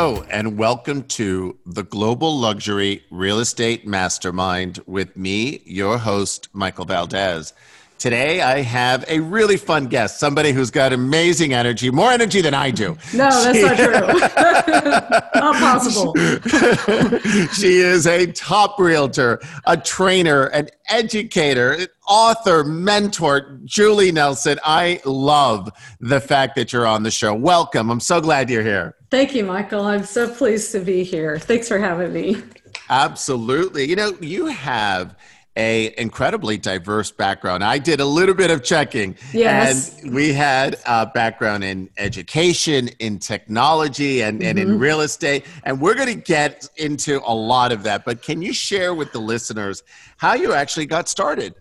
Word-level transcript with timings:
Hello, 0.00 0.24
and 0.30 0.56
welcome 0.56 1.02
to 1.08 1.58
the 1.66 1.82
Global 1.82 2.34
Luxury 2.38 3.04
Real 3.10 3.38
Estate 3.38 3.86
Mastermind 3.86 4.80
with 4.86 5.14
me, 5.14 5.60
your 5.66 5.98
host, 5.98 6.48
Michael 6.54 6.86
Valdez. 6.86 7.52
Today, 8.00 8.40
I 8.40 8.62
have 8.62 9.04
a 9.08 9.20
really 9.20 9.58
fun 9.58 9.86
guest, 9.86 10.18
somebody 10.18 10.52
who's 10.52 10.70
got 10.70 10.94
amazing 10.94 11.52
energy, 11.52 11.90
more 11.90 12.10
energy 12.10 12.40
than 12.40 12.54
I 12.54 12.70
do. 12.70 12.96
No, 13.12 13.28
that's 13.28 13.58
she, 13.58 13.62
not 13.62 13.76
true. 13.76 15.40
not 15.40 15.54
possible. 15.56 16.14
she 17.52 17.80
is 17.80 18.06
a 18.06 18.32
top 18.32 18.78
realtor, 18.78 19.38
a 19.66 19.76
trainer, 19.76 20.44
an 20.46 20.68
educator, 20.88 21.72
an 21.72 21.88
author, 22.08 22.64
mentor, 22.64 23.60
Julie 23.66 24.12
Nelson. 24.12 24.58
I 24.64 25.02
love 25.04 25.70
the 26.00 26.22
fact 26.22 26.56
that 26.56 26.72
you're 26.72 26.86
on 26.86 27.02
the 27.02 27.10
show. 27.10 27.34
Welcome. 27.34 27.90
I'm 27.90 28.00
so 28.00 28.22
glad 28.22 28.48
you're 28.48 28.62
here. 28.62 28.94
Thank 29.10 29.34
you, 29.34 29.44
Michael. 29.44 29.82
I'm 29.82 30.04
so 30.04 30.32
pleased 30.32 30.72
to 30.72 30.80
be 30.80 31.04
here. 31.04 31.38
Thanks 31.38 31.68
for 31.68 31.78
having 31.78 32.14
me. 32.14 32.42
Absolutely. 32.88 33.84
You 33.84 33.96
know, 33.96 34.16
you 34.22 34.46
have 34.46 35.14
a 35.56 35.92
incredibly 35.98 36.56
diverse 36.56 37.10
background. 37.10 37.64
I 37.64 37.78
did 37.78 38.00
a 38.00 38.04
little 38.04 38.34
bit 38.34 38.50
of 38.50 38.62
checking. 38.62 39.16
Yes. 39.32 40.00
And 40.00 40.14
we 40.14 40.32
had 40.32 40.76
a 40.86 41.06
background 41.06 41.64
in 41.64 41.90
education, 41.96 42.88
in 42.98 43.18
technology, 43.18 44.22
and, 44.22 44.40
mm-hmm. 44.40 44.48
and 44.48 44.58
in 44.58 44.68
mm-hmm. 44.68 44.78
real 44.78 45.00
estate. 45.00 45.46
And 45.64 45.80
we're 45.80 45.94
going 45.94 46.08
to 46.08 46.14
get 46.14 46.68
into 46.76 47.20
a 47.24 47.34
lot 47.34 47.72
of 47.72 47.82
that. 47.82 48.04
But 48.04 48.22
can 48.22 48.42
you 48.42 48.52
share 48.52 48.94
with 48.94 49.12
the 49.12 49.20
listeners 49.20 49.82
how 50.18 50.34
you 50.34 50.52
actually 50.52 50.86
got 50.86 51.08
started? 51.08 51.54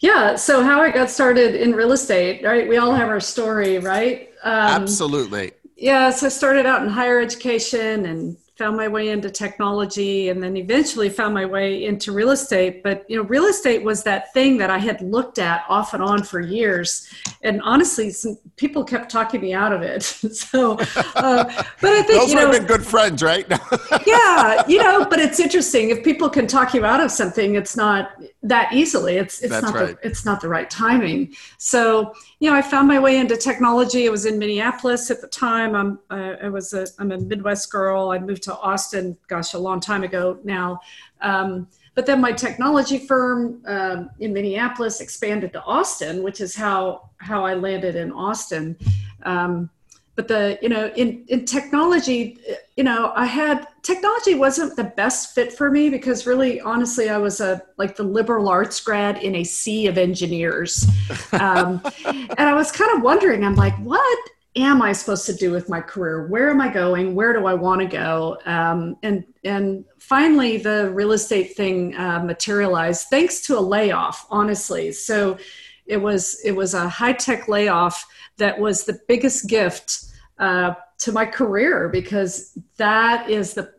Yeah. 0.00 0.36
So, 0.36 0.62
how 0.62 0.82
I 0.82 0.90
got 0.90 1.10
started 1.10 1.54
in 1.54 1.72
real 1.72 1.92
estate, 1.92 2.44
right? 2.44 2.68
We 2.68 2.76
all 2.76 2.92
have 2.92 3.08
our 3.08 3.20
story, 3.20 3.78
right? 3.78 4.30
Um, 4.42 4.82
Absolutely. 4.82 5.52
Yeah. 5.76 6.10
So, 6.10 6.26
I 6.26 6.28
started 6.28 6.66
out 6.66 6.82
in 6.82 6.88
higher 6.88 7.18
education 7.18 8.04
and 8.04 8.36
found 8.56 8.74
my 8.74 8.88
way 8.88 9.10
into 9.10 9.30
technology 9.30 10.30
and 10.30 10.42
then 10.42 10.56
eventually 10.56 11.10
found 11.10 11.34
my 11.34 11.44
way 11.44 11.84
into 11.84 12.10
real 12.10 12.30
estate. 12.30 12.82
But 12.82 13.04
you 13.08 13.16
know 13.16 13.22
real 13.24 13.44
estate 13.44 13.82
was 13.82 14.02
that 14.04 14.32
thing 14.32 14.56
that 14.58 14.70
i 14.70 14.78
had 14.78 15.00
looked 15.02 15.38
at 15.38 15.64
off 15.68 15.92
and 15.92 16.02
on 16.02 16.22
for 16.22 16.40
years. 16.40 17.08
And 17.42 17.60
honestly 17.62 18.10
some 18.10 18.38
people 18.56 18.82
kept 18.82 19.10
talking 19.10 19.42
me 19.42 19.52
out 19.52 19.72
of 19.72 19.82
it. 19.82 20.02
So 20.36 20.72
uh, 21.14 21.44
but 21.80 21.90
i 21.92 22.02
think 22.02 22.20
those 22.20 22.30
you 22.30 22.36
know, 22.36 22.50
been 22.50 22.66
good 22.66 22.84
friends 22.84 23.22
right? 23.22 23.46
Yeah 24.06 24.62
you 24.66 24.82
know 24.82 25.04
but 25.04 25.18
it's 25.18 25.38
interesting. 25.38 25.90
If 25.90 26.02
people 26.02 26.30
can 26.30 26.46
talk 26.46 26.72
you 26.72 26.84
out 26.84 27.00
of 27.00 27.10
something 27.10 27.56
it's 27.56 27.76
not 27.76 28.12
that 28.42 28.72
easily. 28.72 29.16
It's 29.16 29.40
it's 29.40 29.50
That's 29.50 29.66
not 29.66 29.74
right. 29.74 30.00
the, 30.00 30.06
it's 30.08 30.24
not 30.24 30.40
the 30.40 30.48
right 30.48 30.68
timing. 30.70 31.34
So 31.58 32.14
you 32.38 32.50
know 32.50 32.56
i 32.56 32.62
found 32.62 32.88
my 32.88 32.98
way 32.98 33.18
into 33.18 33.36
technology. 33.36 34.06
I 34.06 34.10
was 34.10 34.24
in 34.24 34.38
minneapolis 34.38 35.10
at 35.10 35.20
the 35.20 35.28
time. 35.28 35.74
I'm 35.74 35.98
uh, 36.10 36.36
i 36.42 36.48
was 36.48 36.72
a 36.72 36.86
i'm 36.98 37.12
a 37.12 37.18
midwest 37.18 37.70
girl. 37.70 38.10
I 38.10 38.18
moved 38.18 38.45
to 38.46 38.56
Austin, 38.58 39.16
gosh, 39.28 39.54
a 39.54 39.58
long 39.58 39.80
time 39.80 40.02
ago 40.02 40.38
now. 40.42 40.80
Um, 41.20 41.68
but 41.94 42.04
then 42.04 42.20
my 42.20 42.32
technology 42.32 42.98
firm 42.98 43.62
um, 43.66 44.10
in 44.20 44.32
Minneapolis 44.32 45.00
expanded 45.00 45.52
to 45.54 45.62
Austin, 45.62 46.22
which 46.22 46.40
is 46.40 46.54
how 46.54 47.10
how 47.18 47.44
I 47.44 47.54
landed 47.54 47.96
in 47.96 48.12
Austin. 48.12 48.76
Um, 49.22 49.70
but 50.14 50.28
the 50.28 50.58
you 50.60 50.68
know 50.68 50.92
in 50.96 51.24
in 51.28 51.46
technology, 51.46 52.38
you 52.76 52.84
know, 52.84 53.12
I 53.16 53.26
had 53.26 53.66
technology 53.82 54.34
wasn't 54.34 54.76
the 54.76 54.84
best 54.84 55.34
fit 55.34 55.52
for 55.52 55.70
me 55.70 55.88
because 55.88 56.26
really, 56.26 56.60
honestly, 56.60 57.08
I 57.08 57.18
was 57.18 57.40
a 57.40 57.62
like 57.78 57.96
the 57.96 58.02
liberal 58.02 58.48
arts 58.48 58.78
grad 58.80 59.22
in 59.22 59.36
a 59.36 59.44
sea 59.44 59.86
of 59.86 59.96
engineers, 59.96 60.86
um, 61.32 61.82
and 62.06 62.40
I 62.40 62.54
was 62.54 62.72
kind 62.72 62.94
of 62.96 63.02
wondering. 63.02 63.44
I'm 63.44 63.56
like, 63.56 63.76
what 63.76 64.18
am 64.56 64.80
I 64.80 64.92
supposed 64.92 65.26
to 65.26 65.34
do 65.34 65.52
with 65.52 65.68
my 65.68 65.80
career? 65.80 66.26
Where 66.28 66.50
am 66.50 66.60
I 66.60 66.72
going? 66.72 67.14
Where 67.14 67.32
do 67.32 67.46
I 67.46 67.54
want 67.54 67.82
to 67.82 67.86
go? 67.86 68.38
Um, 68.46 68.96
and 69.02 69.24
and 69.44 69.84
finally, 69.98 70.56
the 70.56 70.90
real 70.90 71.12
estate 71.12 71.54
thing 71.54 71.96
uh, 71.96 72.20
materialized 72.20 73.06
thanks 73.08 73.42
to 73.42 73.58
a 73.58 73.60
layoff. 73.60 74.26
Honestly, 74.30 74.92
so 74.92 75.38
it 75.84 75.98
was 75.98 76.40
it 76.44 76.52
was 76.52 76.74
a 76.74 76.88
high 76.88 77.12
tech 77.12 77.48
layoff 77.48 78.06
that 78.38 78.58
was 78.58 78.84
the 78.84 78.98
biggest 79.06 79.46
gift 79.46 80.06
uh, 80.38 80.74
to 80.98 81.12
my 81.12 81.26
career 81.26 81.88
because 81.88 82.58
that 82.76 83.28
is 83.30 83.54
the 83.54 83.72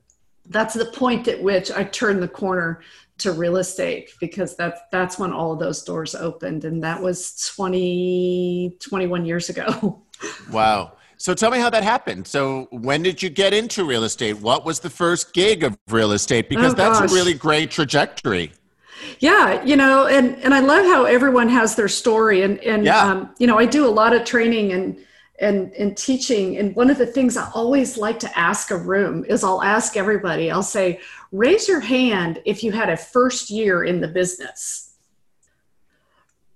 that's 0.49 0.73
the 0.73 0.85
point 0.85 1.27
at 1.27 1.41
which 1.41 1.71
I 1.71 1.83
turned 1.83 2.23
the 2.23 2.27
corner 2.27 2.81
to 3.19 3.31
real 3.31 3.57
estate 3.57 4.11
because 4.19 4.55
that's 4.55 4.79
that's 4.91 5.17
when 5.17 5.33
all 5.33 5.51
of 5.51 5.59
those 5.59 5.83
doors 5.83 6.13
opened 6.13 6.65
and 6.65 6.83
that 6.83 7.01
was 7.01 7.51
20 7.55 8.77
21 8.79 9.25
years 9.25 9.49
ago 9.49 10.03
Wow. 10.51 10.93
So 11.17 11.33
tell 11.33 11.49
me 11.49 11.57
how 11.57 11.69
that 11.71 11.83
happened. 11.83 12.27
So 12.27 12.67
when 12.71 13.01
did 13.01 13.21
you 13.23 13.29
get 13.29 13.53
into 13.53 13.83
real 13.83 14.03
estate? 14.03 14.33
What 14.39 14.65
was 14.65 14.79
the 14.79 14.89
first 14.89 15.33
gig 15.33 15.63
of 15.63 15.77
real 15.89 16.11
estate? 16.11 16.47
Because 16.47 16.73
oh, 16.73 16.75
that's 16.75 16.99
a 16.99 17.13
really 17.13 17.33
great 17.33 17.71
trajectory. 17.71 18.51
Yeah, 19.19 19.63
you 19.63 19.75
know, 19.75 20.07
and 20.07 20.35
and 20.43 20.53
I 20.53 20.59
love 20.59 20.85
how 20.85 21.05
everyone 21.05 21.49
has 21.49 21.75
their 21.75 21.87
story, 21.87 22.43
and 22.43 22.59
and 22.59 22.85
yeah. 22.85 23.03
um, 23.03 23.29
you 23.39 23.47
know, 23.47 23.57
I 23.57 23.65
do 23.65 23.85
a 23.85 23.89
lot 23.89 24.13
of 24.13 24.25
training 24.25 24.73
and 24.73 24.97
and 25.39 25.71
and 25.73 25.97
teaching, 25.97 26.57
and 26.57 26.75
one 26.75 26.89
of 26.89 26.97
the 26.97 27.05
things 27.05 27.37
I 27.37 27.49
always 27.53 27.97
like 27.97 28.19
to 28.19 28.39
ask 28.39 28.69
a 28.71 28.77
room 28.77 29.25
is 29.25 29.43
I'll 29.43 29.63
ask 29.63 29.97
everybody, 29.97 30.51
I'll 30.51 30.63
say, 30.63 30.99
raise 31.31 31.67
your 31.67 31.79
hand 31.79 32.41
if 32.45 32.63
you 32.63 32.71
had 32.71 32.89
a 32.89 32.97
first 32.97 33.49
year 33.49 33.83
in 33.83 34.01
the 34.01 34.07
business, 34.07 34.95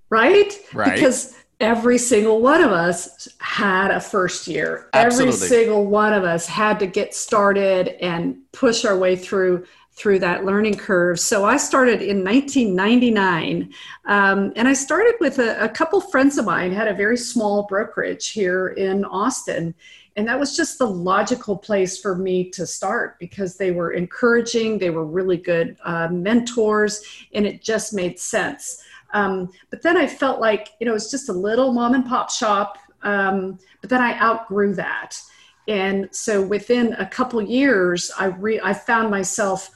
right? 0.09 0.53
Right. 0.73 0.93
Because 0.93 1.35
every 1.61 1.99
single 1.99 2.41
one 2.41 2.61
of 2.61 2.71
us 2.71 3.29
had 3.39 3.91
a 3.91 4.01
first 4.01 4.47
year. 4.47 4.89
Absolutely. 4.93 5.33
Every 5.35 5.47
single 5.47 5.85
one 5.85 6.11
of 6.11 6.23
us 6.23 6.47
had 6.47 6.79
to 6.79 6.87
get 6.87 7.13
started 7.13 7.89
and 8.03 8.37
push 8.51 8.83
our 8.83 8.97
way 8.97 9.15
through 9.15 9.65
through 9.93 10.17
that 10.17 10.45
learning 10.45 10.75
curve. 10.75 11.19
So 11.19 11.43
I 11.43 11.57
started 11.57 12.01
in 12.01 12.23
1999, 12.23 13.71
um, 14.05 14.53
and 14.55 14.67
I 14.67 14.73
started 14.73 15.15
with 15.19 15.37
a, 15.37 15.63
a 15.63 15.69
couple 15.69 15.99
friends 15.99 16.37
of 16.37 16.45
mine 16.45 16.71
had 16.71 16.87
a 16.87 16.93
very 16.93 17.17
small 17.17 17.67
brokerage 17.67 18.29
here 18.29 18.69
in 18.69 19.03
Austin. 19.05 19.75
And 20.15 20.27
that 20.27 20.39
was 20.39 20.55
just 20.55 20.79
the 20.79 20.87
logical 20.87 21.57
place 21.57 21.99
for 21.99 22.15
me 22.15 22.49
to 22.51 22.65
start 22.65 23.19
because 23.19 23.57
they 23.57 23.71
were 23.71 23.91
encouraging, 23.91 24.77
they 24.77 24.89
were 24.89 25.05
really 25.05 25.37
good 25.37 25.77
uh, 25.83 26.07
mentors, 26.09 27.03
and 27.33 27.45
it 27.45 27.61
just 27.61 27.93
made 27.93 28.17
sense. 28.17 28.81
Um, 29.13 29.51
but 29.69 29.81
then 29.81 29.97
I 29.97 30.07
felt 30.07 30.39
like, 30.39 30.69
you 30.79 30.85
know, 30.85 30.95
it's 30.95 31.11
just 31.11 31.29
a 31.29 31.33
little 31.33 31.71
mom 31.71 31.93
and 31.93 32.05
pop 32.05 32.29
shop. 32.29 32.77
Um, 33.03 33.59
but 33.81 33.89
then 33.89 34.01
I 34.01 34.19
outgrew 34.19 34.75
that. 34.75 35.19
And 35.67 36.09
so 36.11 36.41
within 36.41 36.93
a 36.93 37.05
couple 37.05 37.41
years, 37.41 38.11
I, 38.17 38.25
re- 38.25 38.61
I 38.63 38.73
found 38.73 39.09
myself 39.09 39.69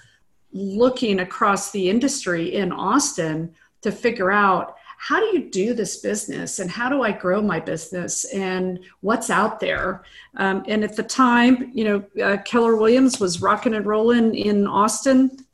looking 0.51 1.19
across 1.19 1.71
the 1.71 1.89
industry 1.89 2.55
in 2.55 2.71
Austin 2.71 3.53
to 3.81 3.91
figure 3.91 4.31
out 4.31 4.77
how 4.97 5.19
do 5.19 5.25
you 5.37 5.51
do 5.51 5.73
this 5.73 5.97
business 5.97 6.59
and 6.59 6.71
how 6.71 6.89
do 6.89 7.03
I 7.03 7.11
grow 7.11 7.41
my 7.41 7.59
business 7.59 8.25
and 8.33 8.79
what's 9.01 9.29
out 9.29 9.59
there. 9.59 10.03
Um, 10.37 10.63
and 10.67 10.83
at 10.83 10.95
the 10.95 11.03
time, 11.03 11.71
you 11.73 11.83
know, 11.83 12.23
uh, 12.23 12.37
Keller 12.43 12.75
Williams 12.75 13.19
was 13.19 13.41
rocking 13.41 13.75
and 13.75 13.85
rolling 13.85 14.33
in 14.33 14.65
Austin 14.65 15.44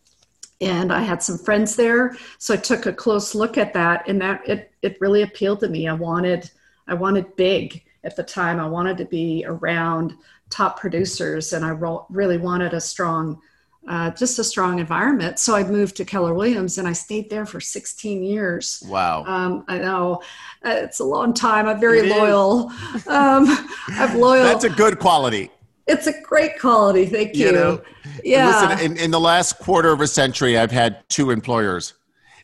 and 0.61 0.93
I 0.93 1.01
had 1.01 1.23
some 1.23 1.37
friends 1.37 1.75
there. 1.75 2.15
So 2.37 2.53
I 2.53 2.57
took 2.57 2.85
a 2.85 2.93
close 2.93 3.33
look 3.33 3.57
at 3.57 3.73
that 3.73 4.07
and 4.07 4.21
that 4.21 4.47
it, 4.47 4.71
it 4.81 4.97
really 5.01 5.23
appealed 5.23 5.59
to 5.61 5.67
me. 5.67 5.87
I 5.87 5.93
wanted, 5.93 6.49
I 6.87 6.93
wanted 6.93 7.35
big 7.35 7.83
at 8.03 8.15
the 8.15 8.23
time. 8.23 8.59
I 8.59 8.67
wanted 8.67 8.97
to 8.99 9.05
be 9.05 9.43
around 9.47 10.15
top 10.49 10.79
producers 10.79 11.53
and 11.53 11.65
I 11.65 11.71
ro- 11.71 12.05
really 12.09 12.37
wanted 12.37 12.73
a 12.73 12.81
strong, 12.81 13.41
uh, 13.87 14.11
just 14.11 14.37
a 14.37 14.43
strong 14.43 14.77
environment. 14.77 15.39
So 15.39 15.55
I 15.55 15.63
moved 15.63 15.97
to 15.97 16.05
Keller 16.05 16.35
Williams 16.35 16.77
and 16.77 16.87
I 16.87 16.93
stayed 16.93 17.29
there 17.31 17.47
for 17.47 17.59
16 17.59 18.23
years. 18.23 18.83
Wow. 18.87 19.25
Um, 19.25 19.65
I 19.67 19.79
know 19.79 20.21
it's 20.63 20.99
a 20.99 21.05
long 21.05 21.33
time. 21.33 21.67
I'm 21.67 21.79
very 21.79 22.01
it 22.01 22.15
loyal. 22.15 22.69
um, 23.07 23.47
I'm 23.89 24.19
loyal. 24.19 24.43
That's 24.43 24.65
a 24.65 24.69
good 24.69 24.99
quality. 24.99 25.49
It's 25.87 26.07
a 26.07 26.21
great 26.21 26.59
quality. 26.59 27.05
Thank 27.05 27.35
you. 27.35 27.47
you 27.47 27.51
know, 27.51 27.81
yeah. 28.23 28.69
Listen, 28.71 28.91
in, 28.91 28.97
in 28.97 29.11
the 29.11 29.19
last 29.19 29.59
quarter 29.59 29.91
of 29.91 30.01
a 30.01 30.07
century, 30.07 30.57
I've 30.57 30.71
had 30.71 31.07
two 31.09 31.31
employers, 31.31 31.93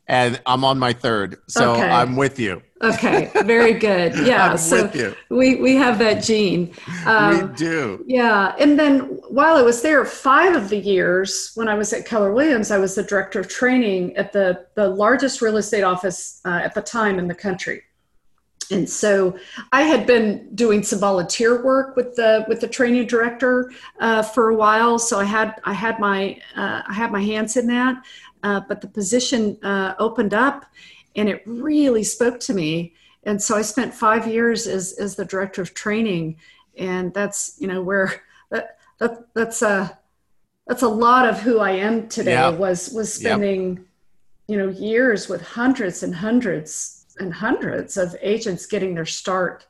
and 0.07 0.41
I'm 0.45 0.63
on 0.63 0.79
my 0.79 0.93
third. 0.93 1.37
So 1.47 1.73
okay. 1.73 1.89
I'm 1.89 2.15
with 2.15 2.39
you. 2.39 2.61
Okay, 2.83 3.31
very 3.43 3.73
good. 3.73 4.15
Yeah, 4.27 4.55
so 4.55 4.91
we 5.29 5.55
we 5.55 5.75
have 5.75 5.97
that 5.99 6.23
gene. 6.23 6.73
Um, 7.05 7.49
we 7.49 7.55
do. 7.55 8.03
Yeah, 8.05 8.55
and 8.59 8.77
then 8.77 8.99
while 9.29 9.55
I 9.55 9.61
was 9.61 9.81
there, 9.81 10.03
five 10.05 10.55
of 10.55 10.69
the 10.69 10.77
years 10.77 11.51
when 11.55 11.67
I 11.67 11.75
was 11.75 11.93
at 11.93 12.05
Keller 12.05 12.33
Williams, 12.33 12.71
I 12.71 12.77
was 12.77 12.95
the 12.95 13.03
director 13.03 13.39
of 13.39 13.47
training 13.47 14.15
at 14.15 14.31
the 14.31 14.65
the 14.75 14.89
largest 14.89 15.41
real 15.41 15.57
estate 15.57 15.83
office 15.83 16.41
uh, 16.45 16.59
at 16.63 16.73
the 16.75 16.81
time 16.81 17.19
in 17.19 17.27
the 17.27 17.35
country 17.35 17.83
and 18.71 18.89
so 18.89 19.37
I 19.71 19.83
had 19.83 20.05
been 20.05 20.53
doing 20.55 20.83
some 20.83 20.99
volunteer 20.99 21.63
work 21.63 21.95
with 21.95 22.15
the 22.15 22.45
with 22.47 22.61
the 22.61 22.67
training 22.67 23.07
director 23.07 23.71
uh, 23.99 24.23
for 24.23 24.49
a 24.49 24.55
while. 24.55 24.99
So 24.99 25.19
I 25.19 25.23
had 25.23 25.55
I 25.63 25.73
had 25.73 25.99
my 25.99 26.39
uh, 26.55 26.81
I 26.87 26.93
had 26.93 27.11
my 27.11 27.21
hands 27.21 27.57
in 27.57 27.67
that, 27.67 28.03
uh, 28.43 28.61
but 28.67 28.81
the 28.81 28.87
position 28.87 29.57
uh, 29.63 29.95
opened 29.99 30.33
up, 30.33 30.65
and 31.15 31.29
it 31.29 31.43
really 31.45 32.03
spoke 32.03 32.39
to 32.41 32.53
me. 32.53 32.93
And 33.23 33.41
so 33.41 33.57
I 33.57 33.61
spent 33.61 33.93
five 33.93 34.27
years 34.27 34.67
as 34.67 34.93
as 34.93 35.15
the 35.15 35.25
director 35.25 35.61
of 35.61 35.73
training, 35.73 36.37
and 36.77 37.13
that's 37.13 37.55
you 37.59 37.67
know 37.67 37.81
where 37.81 38.21
that 38.49 39.27
that's 39.33 39.61
a 39.61 39.97
that's 40.67 40.83
a 40.83 40.87
lot 40.87 41.27
of 41.27 41.39
who 41.39 41.59
I 41.59 41.71
am 41.71 42.07
today. 42.09 42.33
Yeah. 42.33 42.49
Was 42.49 42.89
was 42.89 43.13
spending, 43.13 43.85
you 44.47 44.57
know, 44.57 44.69
years 44.69 45.29
with 45.29 45.41
hundreds 45.41 46.03
and 46.03 46.15
hundreds 46.15 46.96
and 47.19 47.33
hundreds 47.33 47.97
of 47.97 48.15
agents 48.21 48.65
getting 48.65 48.95
their 48.95 49.05
start 49.05 49.67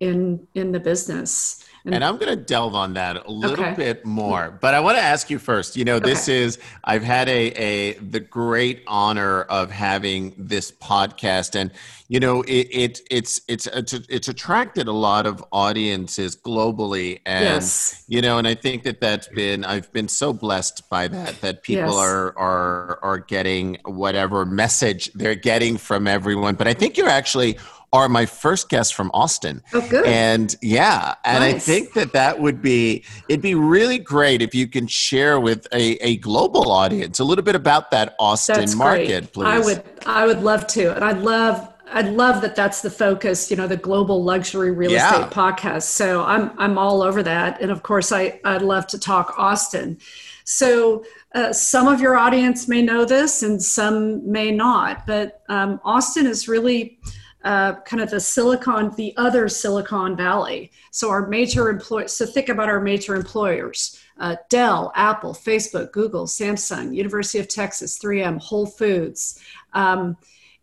in 0.00 0.46
in 0.54 0.72
the 0.72 0.80
business. 0.80 1.64
And 1.86 1.96
mm. 1.96 2.02
I'm 2.02 2.16
going 2.16 2.34
to 2.34 2.42
delve 2.42 2.74
on 2.74 2.94
that 2.94 3.26
a 3.26 3.30
little 3.30 3.62
Okay. 3.64 3.74
bit 3.74 4.06
more, 4.06 4.56
but 4.62 4.72
I 4.72 4.80
want 4.80 4.96
to 4.96 5.02
ask 5.02 5.28
you 5.28 5.38
first. 5.38 5.76
You 5.76 5.84
know, 5.84 5.98
this 5.98 6.28
is 6.28 6.58
I've 6.84 7.02
had 7.02 7.28
a 7.28 7.48
a 7.52 7.92
the 7.98 8.20
great 8.20 8.82
honor 8.86 9.42
of 9.42 9.70
having 9.70 10.34
this 10.38 10.72
podcast, 10.72 11.54
and 11.54 11.70
you 12.08 12.20
know, 12.20 12.40
it, 12.42 12.68
it 12.70 13.00
it's 13.10 13.40
it's 13.48 13.66
it's 13.66 13.92
it's 13.92 14.28
attracted 14.28 14.88
a 14.88 14.92
lot 14.92 15.26
of 15.26 15.44
audiences 15.52 16.34
globally, 16.36 17.20
and 17.26 17.44
Yes. 17.44 18.02
you 18.08 18.22
know, 18.22 18.38
and 18.38 18.48
I 18.48 18.54
think 18.54 18.84
that 18.84 19.00
that's 19.02 19.28
been 19.28 19.62
I've 19.64 19.92
been 19.92 20.08
so 20.08 20.32
blessed 20.32 20.88
by 20.88 21.08
that 21.08 21.40
that 21.42 21.62
people 21.62 21.84
Yes. 21.84 21.94
are 21.94 22.38
are 22.38 22.98
are 23.02 23.18
getting 23.18 23.76
whatever 23.84 24.46
message 24.46 25.12
they're 25.12 25.34
getting 25.34 25.76
from 25.76 26.06
everyone. 26.06 26.54
But 26.54 26.66
I 26.66 26.72
think 26.72 26.96
you're 26.96 27.08
actually 27.10 27.58
are 27.94 28.08
my 28.08 28.26
first 28.26 28.68
guest 28.68 28.92
from 28.94 29.08
Austin. 29.14 29.62
Oh, 29.72 29.80
good. 29.88 30.04
And 30.04 30.54
yeah, 30.60 31.14
and 31.24 31.44
I 31.44 31.52
think 31.58 31.92
that 31.94 32.12
that 32.12 32.40
would 32.40 32.60
be 32.60 33.04
it'd 33.28 33.40
be 33.40 33.54
really 33.54 33.98
great 33.98 34.42
if 34.42 34.52
you 34.54 34.66
can 34.66 34.86
share 34.88 35.38
with 35.38 35.66
a, 35.72 35.92
a 36.04 36.16
global 36.16 36.72
audience 36.72 37.20
a 37.20 37.24
little 37.24 37.44
bit 37.44 37.54
about 37.54 37.92
that 37.92 38.16
Austin 38.18 38.56
That's 38.56 38.74
market, 38.74 39.20
great. 39.20 39.32
please. 39.32 39.46
I 39.46 39.58
would 39.60 39.82
I 40.04 40.26
would 40.26 40.42
love 40.42 40.66
to, 40.76 40.94
and 40.94 41.04
I'd 41.04 41.22
love 41.22 41.72
I'd 41.92 42.08
love 42.08 42.42
that 42.42 42.56
that's 42.56 42.82
the 42.82 42.90
focus. 42.90 43.48
You 43.50 43.56
know, 43.56 43.68
the 43.68 43.76
global 43.76 44.24
luxury 44.24 44.72
real 44.72 44.90
Yeah. 44.90 45.12
estate 45.12 45.30
podcast. 45.32 45.84
So 45.84 46.24
I'm 46.24 46.50
I'm 46.58 46.76
all 46.78 47.00
over 47.00 47.22
that, 47.22 47.60
and 47.62 47.70
of 47.70 47.84
course 47.84 48.10
I 48.10 48.40
I'd 48.44 48.62
love 48.62 48.86
to 48.88 48.98
talk 48.98 49.34
Austin. 49.38 49.98
So. 50.44 51.04
Uh, 51.34 51.52
some 51.52 51.88
of 51.88 52.00
your 52.00 52.14
audience 52.16 52.68
may 52.68 52.80
know 52.80 53.04
this 53.04 53.42
and 53.42 53.60
some 53.60 53.98
may 54.30 54.52
not, 54.52 55.04
but 55.04 55.42
um, 55.48 55.80
Austin 55.84 56.26
is 56.28 56.46
really 56.46 56.96
uh, 57.44 57.74
kind 57.82 58.02
of 58.02 58.10
the 58.10 58.20
Silicon, 58.20 58.94
the 58.96 59.14
other 59.16 59.48
Silicon 59.48 60.16
Valley. 60.16 60.72
So 60.90 61.10
our 61.10 61.26
major 61.28 61.68
employers, 61.68 62.12
so 62.14 62.24
think 62.24 62.48
about 62.48 62.70
our 62.70 62.80
major 62.80 63.14
employers, 63.14 64.00
uh, 64.18 64.36
Dell, 64.48 64.92
Apple, 64.94 65.34
Facebook, 65.34 65.92
Google, 65.92 66.24
Samsung, 66.24 66.94
University 66.94 67.38
of 67.38 67.48
Texas, 67.48 67.98
3M, 67.98 68.40
Whole 68.40 68.66
Foods. 68.66 69.40
Um, 69.74 70.16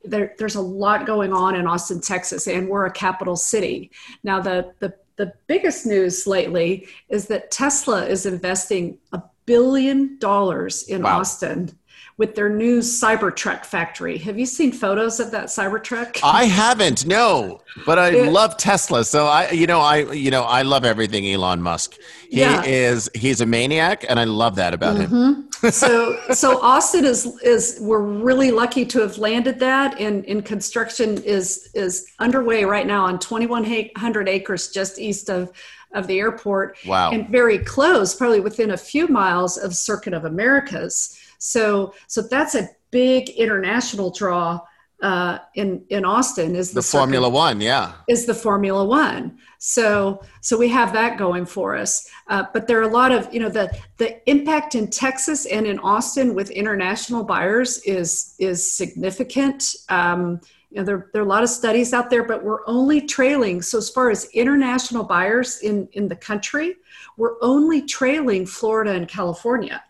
there, 0.03 0.33
there's 0.39 0.55
a 0.55 0.61
lot 0.61 1.05
going 1.05 1.31
on 1.31 1.55
in 1.55 1.67
Austin, 1.67 2.01
Texas, 2.01 2.47
and 2.47 2.67
we're 2.67 2.87
a 2.87 2.91
capital 2.91 3.35
city. 3.35 3.91
Now, 4.23 4.39
the, 4.41 4.73
the, 4.79 4.95
the 5.17 5.33
biggest 5.45 5.85
news 5.85 6.25
lately 6.25 6.87
is 7.09 7.27
that 7.27 7.51
Tesla 7.51 8.05
is 8.05 8.25
investing 8.25 8.97
a 9.11 9.21
billion 9.45 10.17
dollars 10.17 10.83
in 10.83 11.03
Wow. 11.03 11.19
Austin 11.19 11.77
with 12.21 12.35
their 12.35 12.49
new 12.49 12.81
Cybertruck 12.81 13.65
factory. 13.65 14.15
Have 14.19 14.37
you 14.37 14.45
seen 14.45 14.71
photos 14.71 15.19
of 15.19 15.31
that 15.31 15.45
Cybertruck? 15.47 16.19
I 16.23 16.43
haven't, 16.45 17.07
no, 17.07 17.61
but 17.83 17.97
I 17.97 18.09
It- 18.09 18.31
love 18.31 18.57
Tesla. 18.57 19.03
So 19.03 19.25
I, 19.25 19.49
you 19.49 19.65
know, 19.65 19.79
I, 19.81 20.11
you 20.13 20.29
know, 20.29 20.43
I 20.43 20.61
love 20.61 20.85
everything 20.85 21.25
Elon 21.27 21.63
Musk. 21.63 21.95
He 22.29 22.41
Yeah. 22.41 22.61
is, 22.63 23.09
he's 23.15 23.41
a 23.41 23.47
maniac, 23.47 24.05
and 24.07 24.19
I 24.19 24.25
love 24.25 24.53
that 24.57 24.75
about 24.75 24.97
him. 24.97 25.09
Mm-hmm. 25.09 25.69
so 25.69 26.15
so 26.31 26.61
Austin 26.61 27.05
is 27.05 27.25
is 27.43 27.79
we're 27.81 27.99
really 28.29 28.51
lucky 28.51 28.85
to 28.85 28.99
have 29.01 29.17
landed 29.17 29.59
that 29.59 29.99
and 29.99 30.23
in 30.25 30.41
construction 30.43 31.21
is 31.23 31.69
is 31.73 32.05
underway 32.19 32.65
right 32.65 32.85
now 32.87 33.03
on 33.05 33.17
2100 33.19 34.27
acres 34.29 34.69
just 34.69 34.97
east 34.99 35.29
of 35.29 35.51
of 35.93 36.07
the 36.07 36.17
airport 36.19 36.77
Wow. 36.87 37.11
and 37.11 37.29
very 37.29 37.59
close 37.59 38.15
probably 38.15 38.39
within 38.39 38.71
a 38.71 38.77
few 38.77 39.07
miles 39.07 39.57
of 39.57 39.75
Circuit 39.75 40.13
of 40.13 40.25
Americas 40.25 41.15
so 41.41 41.93
so 42.07 42.21
that's 42.21 42.55
a 42.55 42.69
big 42.91 43.29
international 43.31 44.11
draw 44.11 44.59
uh, 45.01 45.39
in 45.55 45.83
in 45.89 46.05
Austin 46.05 46.55
is 46.55 46.69
the, 46.69 46.75
The 46.75 46.81
Circuit- 46.83 46.99
Formula 46.99 47.29
One, 47.29 47.59
yeah. 47.59 47.93
is 48.07 48.25
the 48.25 48.35
Formula 48.35 48.85
One. 48.85 49.39
So 49.57 50.23
so 50.41 50.57
we 50.57 50.69
have 50.69 50.93
that 50.93 51.17
going 51.17 51.45
for 51.45 51.75
us. 51.75 52.07
Uh, 52.27 52.43
but 52.53 52.67
there 52.67 52.77
are 52.79 52.83
a 52.83 52.93
lot 52.93 53.11
of 53.11 53.33
you 53.33 53.39
know 53.39 53.49
the 53.49 53.75
the 53.97 54.29
impact 54.29 54.75
in 54.75 54.89
Texas 54.89 55.47
and 55.47 55.65
in 55.65 55.79
Austin 55.79 56.35
with 56.35 56.51
international 56.51 57.23
buyers 57.23 57.79
is 57.79 58.35
is 58.37 58.71
significant. 58.71 59.75
Um, 59.89 60.39
you 60.69 60.77
know, 60.77 60.83
there, 60.85 61.09
there 61.11 61.21
are 61.21 61.25
a 61.25 61.27
lot 61.27 61.43
of 61.43 61.49
studies 61.49 61.91
out 61.93 62.09
there, 62.09 62.23
but 62.23 62.45
we're 62.45 62.65
only 62.65 63.01
trailing. 63.01 63.61
So 63.61 63.77
as 63.77 63.89
far 63.89 64.09
as 64.09 64.29
international 64.33 65.03
buyers 65.03 65.59
in 65.61 65.89
in 65.93 66.07
the 66.07 66.15
country, 66.15 66.75
we're 67.17 67.37
only 67.41 67.81
trailing 67.81 68.45
Florida 68.45 68.91
and 68.91 69.07
California. 69.07 69.83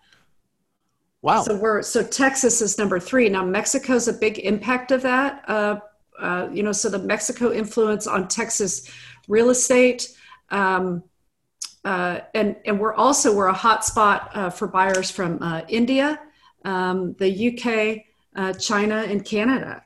Wow. 1.21 1.43
So 1.43 1.55
we're 1.55 1.81
so 1.83 2.03
Texas 2.03 2.61
is 2.61 2.77
number 2.77 2.99
three. 2.99 3.29
Now 3.29 3.43
Mexico's 3.45 4.07
a 4.07 4.13
big 4.13 4.39
impact 4.39 4.91
of 4.91 5.03
that. 5.03 5.43
Uh, 5.47 5.79
uh, 6.19 6.49
you 6.51 6.63
know, 6.63 6.71
so 6.71 6.89
the 6.89 6.99
Mexico 6.99 7.51
influence 7.51 8.07
on 8.07 8.27
Texas 8.27 8.89
real 9.27 9.49
estate, 9.49 10.15
um, 10.49 11.03
uh, 11.85 12.19
and 12.33 12.55
and 12.65 12.79
we're 12.79 12.93
also 12.93 13.35
we're 13.35 13.47
a 13.47 13.53
hot 13.53 13.85
spot 13.85 14.31
uh, 14.33 14.49
for 14.49 14.67
buyers 14.67 15.11
from 15.11 15.41
uh, 15.41 15.61
India, 15.67 16.19
um, 16.65 17.13
the 17.19 17.49
UK, 17.49 18.05
uh, 18.35 18.53
China, 18.53 19.05
and 19.07 19.23
Canada. 19.25 19.83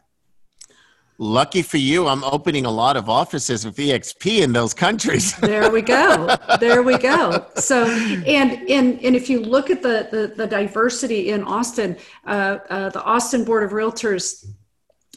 Lucky 1.18 1.62
for 1.62 1.78
you, 1.78 2.08
I'm 2.08 2.26
opening 2.26 2.66
a 2.66 2.72
lot 2.72 2.98
of 2.98 3.10
offices 3.10 3.66
with 3.66 3.78
EXP 3.78 4.42
in 4.42 4.52
those 4.52 4.74
countries. 4.74 5.34
There 5.46 5.70
we 5.70 5.82
go. 5.82 6.36
There 6.60 6.82
we 6.84 6.98
go. 6.98 7.46
So, 7.56 7.86
and 7.86 8.70
and 8.70 9.00
and 9.02 9.16
if 9.16 9.30
you 9.30 9.40
look 9.40 9.70
at 9.70 9.82
the 9.82 10.10
the, 10.12 10.34
the 10.36 10.48
diversity 10.48 11.30
in 11.30 11.44
Austin, 11.44 11.98
uh, 12.26 12.58
uh, 12.70 12.90
the 12.90 13.04
Austin 13.04 13.46
Board 13.46 13.64
of 13.64 13.72
Realtors. 13.72 14.48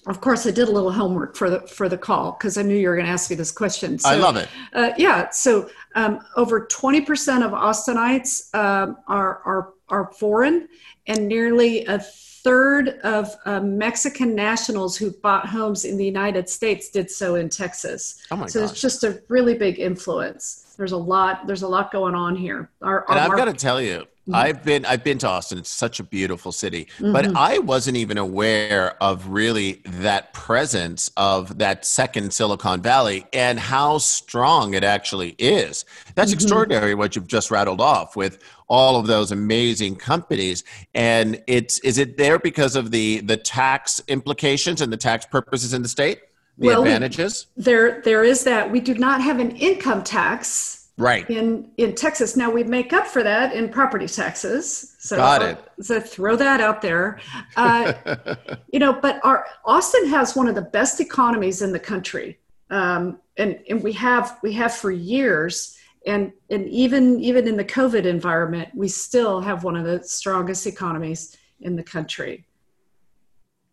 Of 0.06 0.21
course, 0.21 0.47
I 0.47 0.53
did 0.53 0.69
a 0.69 0.71
little 0.71 0.93
homework 0.93 1.37
for 1.37 1.50
the 1.50 1.61
for 1.62 1.89
the 1.89 1.99
call 1.99 2.33
because 2.33 2.56
I 2.56 2.62
knew 2.62 2.77
you 2.77 2.89
were 2.89 2.95
going 2.95 3.06
to 3.06 3.12
ask 3.12 3.29
me 3.31 3.37
this 3.37 3.50
question. 3.50 3.99
So, 3.99 4.09
I 4.09 4.15
love 4.15 4.37
it. 4.37 4.49
Uh, 4.73 4.91
yeah. 4.97 5.29
So, 5.31 5.69
um, 5.97 6.21
over 6.37 6.67
twenty 6.67 7.00
percent 7.00 7.43
of 7.43 7.53
Austinites 7.53 8.55
um, 8.55 8.97
are 9.09 9.43
are 9.45 9.73
are 9.89 10.12
foreign, 10.12 10.69
and 11.06 11.27
nearly 11.27 11.85
a 11.87 11.99
third 12.43 12.88
of 13.02 13.35
uh, 13.44 13.61
Mexican 13.61 14.35
nationals 14.35 14.96
who 14.96 15.11
bought 15.11 15.46
homes 15.46 15.85
in 15.85 15.96
the 15.96 16.05
United 16.05 16.49
States 16.49 16.88
did 16.88 17.11
so 17.11 17.35
in 17.35 17.49
Texas. 17.49 18.23
Oh 18.30 18.37
my 18.37 18.47
so 18.47 18.61
gosh. 18.61 18.71
it's 18.71 18.80
just 18.80 19.04
a 19.04 19.23
really 19.28 19.54
big 19.54 19.78
influence. 19.78 20.75
There's 20.76 20.92
a 20.92 20.97
lot. 20.97 21.47
There's 21.47 21.62
a 21.62 21.68
lot 21.68 21.90
going 21.90 22.14
on 22.14 22.37
here. 22.37 22.71
Our, 22.83 23.04
And 23.11 23.18
I've 23.18 23.37
got 23.37 23.47
to 23.47 23.52
tell 23.52 23.80
you. 23.80 24.07
I've 24.32 24.62
been 24.64 24.85
I've 24.85 25.04
been 25.04 25.18
to 25.18 25.28
Austin. 25.28 25.58
It's 25.58 25.70
such 25.70 26.00
a 26.00 26.02
beautiful 26.04 26.52
city, 26.52 26.88
but 27.00 27.35
I 27.37 27.58
wasn't 27.58 27.97
even 27.97 28.18
aware 28.18 29.02
of 29.02 29.28
really 29.28 29.80
that 29.87 30.32
presence 30.32 31.11
of 31.16 31.58
that 31.58 31.85
second 31.85 32.32
Silicon 32.32 32.82
Valley 32.82 33.26
and 33.32 33.58
how 33.58 33.99
strong 33.99 34.75
it 34.75 34.85
actually 34.85 35.30
is. 35.38 35.85
That's 36.14 36.30
Mm-hmm. 36.30 36.37
extraordinary 36.37 36.94
what 36.94 37.16
you've 37.16 37.26
just 37.26 37.50
rattled 37.50 37.80
off 37.80 38.16
with 38.16 38.38
all 38.68 38.97
of 38.97 39.06
those 39.06 39.32
amazing 39.32 39.97
companies. 39.97 40.62
And 40.94 41.42
it's 41.47 41.78
is 41.80 41.99
it 41.99 42.16
there 42.16 42.38
because 42.38 42.76
of 42.76 42.90
the 42.90 43.20
the 43.20 43.37
tax 43.37 44.00
implications 44.08 44.80
and 44.80 44.92
the 44.92 44.97
tax 44.97 45.25
purposes 45.26 45.73
in 45.73 45.82
the 45.82 45.88
state, 45.88 46.20
the 46.58 46.66
Well, 46.66 46.82
we- 46.82 46.88
advantages? 46.90 47.47
there 47.56 48.00
there 48.02 48.25
is 48.25 48.44
that 48.44 48.70
we 48.70 48.80
do 48.80 48.94
not 48.94 49.20
have 49.23 49.38
an 49.38 49.52
income 49.52 50.02
tax 50.04 50.77
Right. 50.99 51.31
in 51.31 51.71
in 51.76 51.95
Texas. 51.95 52.37
Now 52.37 52.50
we 52.50 52.64
make 52.64 52.93
up 52.93 53.07
for 53.07 53.23
that 53.23 53.55
in 53.55 53.69
property 53.69 54.09
taxes. 54.09 54.97
So 54.99 55.17
Got 55.17 55.43
it. 55.43 55.59
So 55.81 56.00
throw 56.00 56.35
that 56.35 56.61
out 56.61 56.83
there. 56.83 57.21
Uh, 57.57 57.93
you 58.73 58.81
know, 58.81 58.93
but 58.93 59.21
our 59.25 59.47
Austin 59.64 60.09
has 60.09 60.35
one 60.35 60.49
of 60.49 60.57
the 60.57 60.62
best 60.62 61.00
economies 61.00 61.62
in 61.62 61.73
the 61.73 61.78
country, 61.78 62.38
um, 62.71 63.21
and 63.37 63.61
and 63.71 63.81
we 63.83 63.93
have 63.93 64.38
we 64.43 64.52
have 64.55 64.75
for 64.75 64.90
years. 64.90 65.76
And 66.07 66.33
and 66.50 66.69
even 66.69 67.21
even 67.21 67.47
in 67.47 67.57
the 67.57 67.64
COVID 67.64 68.05
environment, 68.05 68.71
we 68.75 68.88
still 68.88 69.40
have 69.40 69.62
one 69.62 69.76
of 69.76 69.85
the 69.85 70.02
strongest 70.02 70.67
economies 70.67 71.37
in 71.61 71.76
the 71.76 71.83
country. 71.83 72.45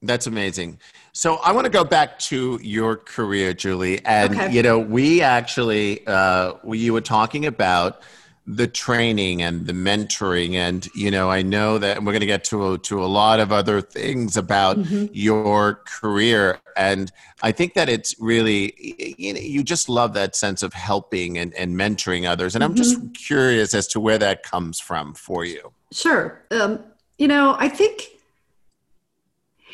That's 0.05 0.27
amazing. 0.27 0.79
So 1.13 1.35
I 1.37 1.51
want 1.51 1.65
to 1.65 1.71
go 1.71 1.83
back 1.83 2.19
to 2.19 2.59
your 2.61 2.97
career, 2.97 3.53
Julie, 3.53 4.03
and 4.05 4.33
Okay. 4.33 4.51
you 4.51 4.61
know, 4.61 4.79
we 4.79 5.21
actually 5.21 6.05
uh, 6.07 6.53
we, 6.63 6.79
you 6.79 6.93
were 6.93 7.01
talking 7.01 7.45
about 7.45 8.01
the 8.47 8.67
training 8.67 9.41
and 9.41 9.65
the 9.65 9.73
mentoring, 9.73 10.53
and 10.53 10.87
you 10.93 11.09
know, 11.09 11.31
I 11.31 11.41
know 11.41 11.79
that 11.79 12.03
we're 12.03 12.11
going 12.11 12.19
to 12.19 12.27
get 12.27 12.43
to 12.45 12.73
a, 12.73 12.77
to 12.79 13.03
a 13.03 13.07
lot 13.07 13.39
of 13.39 13.51
other 13.51 13.81
things 13.81 14.37
about 14.37 14.77
your 15.15 15.81
career, 15.87 16.59
and 16.75 17.11
I 17.41 17.51
think 17.51 17.73
that 17.73 17.89
it's 17.89 18.13
really 18.19 19.15
you 19.17 19.33
know, 19.33 19.39
you 19.39 19.63
just 19.63 19.89
love 19.89 20.13
that 20.13 20.35
sense 20.35 20.61
of 20.61 20.73
helping 20.73 21.37
and, 21.39 21.55
and 21.55 21.75
mentoring 21.75 22.29
others, 22.29 22.53
and 22.55 22.63
I'm 22.63 22.75
just 22.75 22.99
curious 23.15 23.73
as 23.73 23.87
to 23.87 23.99
where 23.99 24.19
that 24.19 24.43
comes 24.43 24.79
from 24.79 25.13
for 25.15 25.43
you. 25.45 25.71
Sure. 25.91 26.43
Um, 26.51 26.83
you 27.17 27.27
know, 27.27 27.55
I 27.57 27.69
think 27.69 28.09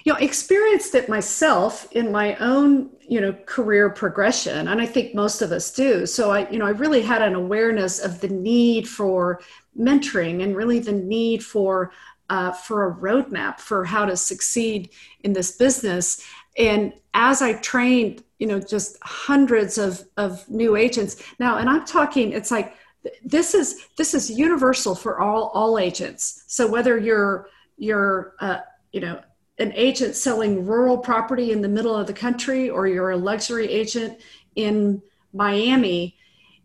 you 0.03 0.13
know 0.13 0.19
experienced 0.19 0.95
it 0.95 1.09
myself 1.09 1.91
in 1.91 2.11
my 2.11 2.35
own 2.37 2.89
you 3.01 3.21
know 3.21 3.33
career 3.45 3.89
progression 3.89 4.67
and 4.67 4.81
i 4.81 4.85
think 4.85 5.13
most 5.13 5.41
of 5.41 5.51
us 5.51 5.71
do. 5.71 6.05
So 6.05 6.31
i 6.31 6.49
you 6.49 6.59
know 6.59 6.65
i 6.65 6.71
really 6.71 7.01
had 7.01 7.21
an 7.21 7.35
awareness 7.35 7.99
of 7.99 8.21
the 8.21 8.29
need 8.29 8.87
for 8.87 9.41
mentoring 9.77 10.43
and 10.43 10.55
really 10.55 10.79
the 10.79 10.91
need 10.91 11.43
for 11.43 11.91
uh, 12.29 12.51
for 12.51 12.87
a 12.87 12.95
roadmap 12.95 13.59
for 13.59 13.83
how 13.83 14.05
to 14.05 14.15
succeed 14.15 14.89
in 15.21 15.33
this 15.33 15.57
business. 15.57 16.25
And 16.57 16.93
as 17.13 17.41
i 17.41 17.53
trained 17.53 18.23
you 18.39 18.47
know 18.47 18.59
just 18.59 18.97
hundreds 19.03 19.77
of 19.77 20.03
of 20.17 20.49
new 20.49 20.75
agents 20.75 21.21
now 21.39 21.57
and 21.57 21.69
i'm 21.69 21.85
talking 21.85 22.31
it's 22.31 22.51
like 22.51 22.75
this 23.23 23.53
is 23.53 23.87
this 23.97 24.13
is 24.13 24.29
universal 24.29 24.95
for 24.95 25.19
all 25.19 25.51
all 25.53 25.79
agents. 25.79 26.43
So 26.47 26.67
whether 26.67 26.97
you're 26.97 27.47
you're 27.77 28.35
uh, 28.39 28.59
you 28.91 29.01
know 29.01 29.21
an 29.61 29.71
agent 29.75 30.15
selling 30.15 30.65
rural 30.65 30.97
property 30.97 31.51
in 31.51 31.61
the 31.61 31.67
middle 31.67 31.95
of 31.95 32.07
the 32.07 32.13
country 32.13 32.69
or 32.69 32.87
you're 32.87 33.11
a 33.11 33.17
luxury 33.17 33.67
agent 33.67 34.19
in 34.55 35.01
Miami, 35.33 36.17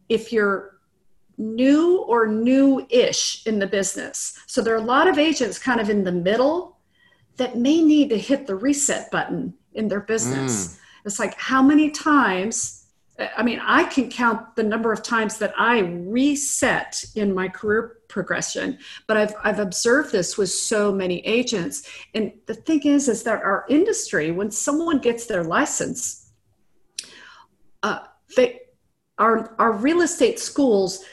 if 0.08 0.32
you're 0.32 0.78
new 1.38 1.98
or 2.02 2.26
new-ish 2.26 3.46
in 3.46 3.58
the 3.58 3.66
business. 3.66 4.38
So 4.46 4.62
there 4.62 4.74
are 4.74 4.78
a 4.78 4.92
lot 4.96 5.06
of 5.06 5.18
agents 5.18 5.58
kind 5.58 5.80
of 5.80 5.90
in 5.90 6.04
the 6.04 6.12
middle 6.12 6.78
that 7.36 7.58
may 7.58 7.82
need 7.82 8.08
to 8.08 8.18
hit 8.18 8.46
the 8.46 8.56
reset 8.56 9.10
button 9.10 9.52
in 9.74 9.88
their 9.88 10.00
business. 10.00 10.68
Mm. 10.68 10.78
It's 11.04 11.18
like 11.18 11.34
how 11.38 11.62
many 11.62 11.90
times 11.90 12.86
I 13.18 13.42
mean, 13.42 13.60
I 13.64 13.84
can 13.84 14.10
count 14.10 14.56
the 14.56 14.62
number 14.62 14.92
of 14.92 15.02
times 15.02 15.38
that 15.38 15.54
I 15.56 15.78
reset 15.80 17.02
in 17.14 17.32
my 17.32 17.48
career 17.48 17.95
progression, 18.08 18.78
but 19.06 19.16
I've, 19.16 19.34
I've 19.42 19.58
observed 19.58 20.12
this 20.12 20.38
with 20.38 20.50
so 20.50 20.92
many 20.92 21.20
agents. 21.26 21.88
And 22.14 22.32
the 22.46 22.54
thing 22.54 22.82
is, 22.82 23.08
is 23.08 23.22
that 23.24 23.42
our 23.42 23.64
industry, 23.68 24.30
when 24.30 24.50
someone 24.50 24.98
gets 24.98 25.26
their 25.26 25.44
license, 25.44 26.32
uh, 27.82 28.00
they, 28.36 28.60
our, 29.18 29.54
our 29.58 29.72
real 29.72 30.02
estate 30.02 30.38
schools 30.38 31.04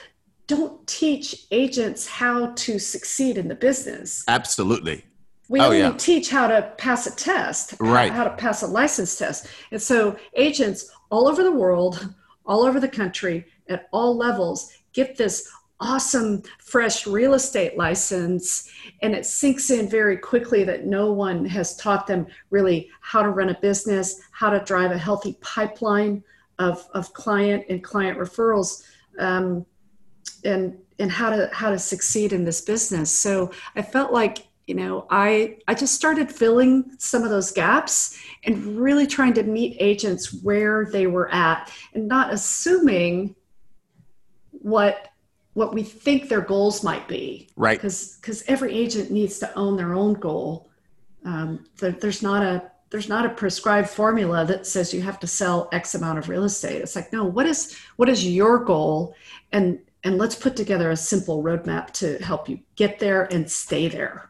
don't 0.48 0.86
teach 0.88 1.46
agents 1.52 2.06
how 2.06 2.48
to 2.56 2.78
succeed 2.78 3.38
in 3.38 3.48
the 3.48 3.56
business. 3.56 4.24
Absolutely. 4.28 5.06
We 5.50 5.60
oh, 5.60 5.66
only 5.66 5.80
yeah. 5.80 5.94
teach 5.98 6.30
how 6.30 6.48
to 6.48 6.74
pass 6.78 7.06
a 7.06 7.16
test, 7.16 7.76
right. 7.80 8.12
how, 8.12 8.18
how 8.18 8.24
to 8.26 8.36
pass 8.36 8.64
a 8.64 8.68
license 8.68 9.18
test. 9.18 9.48
And 9.72 9.82
so 9.82 10.18
agents 10.36 10.90
all 11.12 11.28
over 11.28 11.44
the 11.44 11.52
world, 11.52 12.14
all 12.46 12.64
over 12.64 12.80
the 12.80 12.88
country, 12.88 13.46
at 13.70 13.88
all 13.92 14.18
levels, 14.18 14.74
get 14.94 15.16
this 15.16 15.50
awesome 15.84 16.42
fresh 16.60 17.06
real 17.06 17.34
estate 17.34 17.78
license 17.78 18.72
and 19.02 19.13
it 19.13 19.25
sinks 19.25 19.70
in 19.70 19.90
very 19.90 20.16
quickly 20.16 20.63
that 20.63 20.86
no 20.86 21.12
one 21.12 21.44
has 21.46 21.75
taught 21.75 22.08
them 22.08 22.25
really 22.52 22.90
how 23.02 23.22
to 23.22 23.30
run 23.30 23.50
a 23.50 23.60
business 23.60 24.22
how 24.32 24.50
to 24.50 24.60
drive 24.63 24.92
a 24.92 24.98
healthy 24.98 25.38
pipeline 25.42 26.24
of, 26.60 26.88
of 26.94 27.12
client 27.13 27.66
and 27.70 27.84
client 27.84 28.18
referrals 28.18 28.84
um, 29.20 29.66
and 30.46 30.78
and 31.00 31.12
how 31.12 31.30
to 31.30 31.50
how 31.52 31.70
to 31.70 31.80
succeed 31.80 32.34
in 32.34 32.44
this 32.46 32.62
business. 32.62 33.12
So 33.12 33.52
i 33.75 33.82
felt 33.82 34.12
like 34.12 34.48
you 34.68 34.75
know 34.75 35.06
i 35.10 35.58
i 35.68 35.74
just 35.74 35.94
started 35.94 36.32
filling 36.32 36.96
some 36.98 37.24
of 37.24 37.30
those 37.30 37.52
gaps 37.52 38.18
and 38.46 38.78
really 38.78 39.08
trying 39.08 39.34
to 39.34 39.44
meet 39.44 39.75
agents 39.80 40.42
where 40.44 40.86
they 40.92 41.08
were 41.08 41.34
at 41.34 41.72
and 41.94 42.08
not 42.08 42.32
assuming 42.32 43.36
what 44.52 45.10
what 45.53 45.74
we 45.74 45.83
think 45.83 46.29
their 46.29 46.41
goals 46.41 46.83
might 46.83 47.07
be. 47.07 47.50
Right. 47.55 47.77
Because 47.77 48.17
because 48.17 48.43
every 48.48 48.74
agent 48.74 49.12
needs 49.12 49.39
to 49.39 49.53
own 49.57 49.77
their 49.77 49.93
own 49.93 50.13
goal. 50.13 50.69
Um, 51.25 51.65
there, 51.79 51.91
there's 51.91 52.22
not 52.22 52.43
a 52.43 52.72
there's 52.89 53.10
not 53.10 53.25
a 53.25 53.29
prescribed 53.29 53.89
formula 53.89 54.45
that 54.45 54.67
says 54.67 54.93
you 54.93 55.01
have 55.01 55.19
to 55.19 55.27
sell 55.27 55.69
x 55.72 55.95
amount 55.95 56.19
of 56.19 56.29
real 56.29 56.43
estate. 56.43 56.81
It's 56.81 56.95
like 56.95 57.13
no 57.13 57.24
what 57.24 57.45
is 57.45 57.77
what 57.95 58.10
is 58.10 58.27
your 58.27 58.63
goal? 58.63 59.15
And 59.51 59.79
and 60.03 60.17
let's 60.17 60.36
put 60.36 60.55
together 60.55 60.91
a 60.91 60.98
simple 60.98 61.43
roadmap 61.43 61.91
to 61.91 62.17
help 62.17 62.50
you 62.50 62.60
get 62.75 63.00
there 63.00 63.31
and 63.33 63.50
stay 63.50 63.88
there 63.88 64.29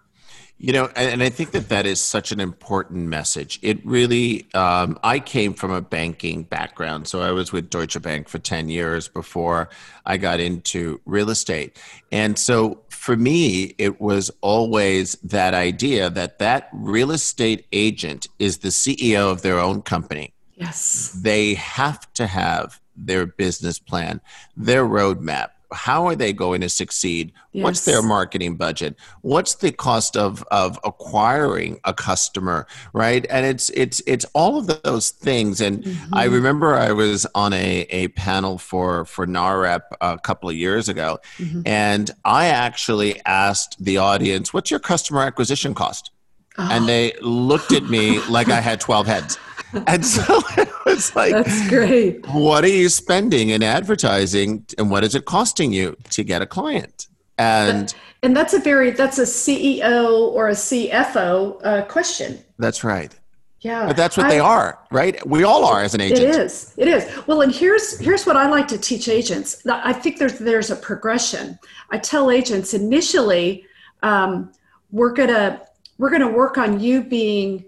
you 0.64 0.72
know, 0.72 0.90
and, 0.96 1.22
I 1.22 1.28
think 1.28 1.52
that 1.52 1.68
that 1.68 1.86
is 1.86 2.00
such 2.00 2.32
an 2.32 2.40
important 2.40 3.10
message. 3.10 3.60
It 3.62 3.86
really, 3.86 4.48
um, 4.54 4.98
I 5.04 5.20
came 5.20 5.54
from 5.54 5.72
a 5.72 5.82
banking 5.82 6.44
background. 6.44 7.06
So 7.06 7.20
I 7.22 7.32
was 7.32 7.52
with 7.52 7.70
Deutsche 7.70 8.02
Bank 8.02 8.30
for 8.30 8.40
10 8.40 8.70
years 8.70 9.10
before 9.10 9.68
I 10.06 10.16
got 10.16 10.40
into 10.40 11.02
real 11.06 11.30
estate. 11.30 11.78
And 12.14 12.40
so 12.40 12.80
for 12.88 13.18
me, 13.18 13.76
it 13.78 14.00
was 14.00 14.32
always 14.40 15.16
that 15.16 15.54
idea 15.54 16.10
that 16.12 16.40
that 16.40 16.70
real 16.72 17.12
estate 17.12 17.66
agent 17.74 18.30
is 18.40 18.60
the 18.60 18.70
CEO 18.70 19.30
of 19.30 19.42
their 19.42 19.60
own 19.60 19.82
company. 19.82 20.34
Yes. 20.56 21.10
They 21.10 21.56
have 21.56 22.12
to 22.14 22.26
have 22.26 22.80
their 22.96 23.26
business 23.26 23.80
plan, 23.80 24.22
their 24.56 24.86
roadmap, 24.86 25.50
how 25.74 26.06
are 26.08 26.16
they 26.16 26.32
going 26.32 26.62
to 26.62 26.70
succeed 26.70 27.32
yes. 27.52 27.64
what's 27.64 27.86
their 27.86 28.02
marketing 28.02 28.56
budget 28.56 28.96
what's 29.22 29.56
the 29.56 29.72
cost 29.72 30.16
of 30.16 30.44
of 30.52 30.80
acquiring 30.84 31.80
a 31.84 31.94
customer 31.94 32.68
right 32.94 33.26
and 33.30 33.46
it's 33.46 33.70
it's 33.72 34.02
it's 34.06 34.26
all 34.34 34.58
of 34.58 34.82
those 34.84 35.10
things 35.10 35.62
and 35.62 35.84
mm-hmm. 35.84 36.16
i 36.16 36.26
remember 36.26 36.76
i 36.76 36.92
was 36.92 37.26
on 37.36 37.54
a 37.54 37.82
a 37.90 38.08
panel 38.10 38.58
for 38.58 39.06
for 39.06 39.26
NAHREP 39.26 39.82
a 40.02 40.18
couple 40.20 40.50
of 40.50 40.56
years 40.56 40.90
ago 40.90 41.20
mm-hmm. 41.38 41.62
and 41.66 42.12
i 42.24 42.48
actually 42.48 43.20
asked 43.26 43.84
the 43.84 43.98
audience 43.98 44.54
what's 44.54 44.72
your 44.72 44.80
customer 44.80 45.22
acquisition 45.22 45.74
cost 45.74 46.12
oh. 46.58 46.68
and 46.72 46.88
they 46.88 47.14
looked 47.22 47.72
at 47.72 47.84
me 47.84 48.20
like 48.28 48.50
i 48.50 48.62
had 48.62 48.80
12 48.80 49.08
heads 49.08 49.38
and 49.88 50.06
so 50.06 50.24
it 50.58 50.70
was 50.86 51.16
like, 51.16 51.32
that's 51.32 51.70
great. 51.70 52.26
What 52.28 52.64
are 52.64 52.68
you 52.68 52.90
spending 52.90 53.50
in 53.50 53.64
advertising, 53.64 54.66
and 54.78 54.90
what 54.90 55.04
is 55.04 55.16
it 55.16 55.26
costing 55.26 55.74
you 55.74 55.96
to 56.12 56.24
get 56.24 56.42
a 56.42 56.46
client? 56.46 57.08
And 57.38 57.94
and 58.22 58.36
that's 58.36 58.54
a 58.54 58.60
very 58.60 58.92
that's 58.92 59.18
a 59.18 59.24
CEO 59.24 60.30
or 60.30 60.50
a 60.50 60.54
CFO 60.54 61.60
uh, 61.64 61.86
question. 61.86 62.40
That's 62.60 62.84
right. 62.84 63.14
Yeah, 63.62 63.88
but 63.88 63.96
that's 63.96 64.18
what 64.18 64.26
I, 64.26 64.30
they 64.30 64.40
are, 64.40 64.78
right? 64.92 65.26
We 65.26 65.44
all 65.44 65.64
are 65.64 65.82
as 65.82 65.94
an 65.94 66.02
agent. 66.02 66.22
It 66.22 66.36
is. 66.36 66.74
It 66.76 66.88
is. 66.90 67.10
Well, 67.28 67.42
and 67.42 67.54
here's 67.54 67.98
here's 67.98 68.26
what 68.26 68.36
I 68.36 68.50
like 68.50 68.68
to 68.70 68.78
teach 68.78 69.08
agents. 69.08 69.66
I 69.66 69.94
think 69.94 70.20
there's 70.20 70.38
there's 70.38 70.70
a 70.70 70.76
progression. 70.76 71.58
I 71.90 71.98
tell 71.98 72.30
agents 72.30 72.74
initially, 72.74 73.66
um, 74.04 74.52
we're 74.92 75.14
gonna 75.14 75.62
we're 75.98 76.10
gonna 76.10 76.32
work 76.32 76.58
on 76.58 76.82
you 76.82 77.04
being 77.04 77.66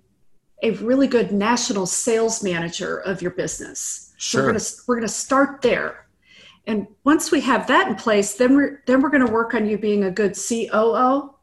a 0.66 0.72
really 0.84 1.08
good 1.08 1.32
national 1.32 1.86
sales 1.86 2.44
manager 2.44 2.98
of 2.98 3.22
your 3.22 3.32
business. 3.32 4.14
Sure. 4.18 4.42
We're 4.42 4.48
gonna 4.54 4.66
we're 4.88 4.96
gonna 4.96 5.08
start 5.08 5.62
there. 5.62 6.08
And 6.66 6.88
once 7.04 7.32
we 7.32 7.42
have 7.42 7.68
that 7.68 7.88
in 7.88 7.96
place, 7.96 8.34
then 8.34 8.56
we're 8.56 8.84
then 8.88 9.02
we're 9.02 9.12
gonna 9.12 9.32
work 9.32 9.54
on 9.54 9.68
you 9.68 9.78
being 9.78 10.06
a 10.06 10.12
good 10.12 10.36
COO. 10.36 11.36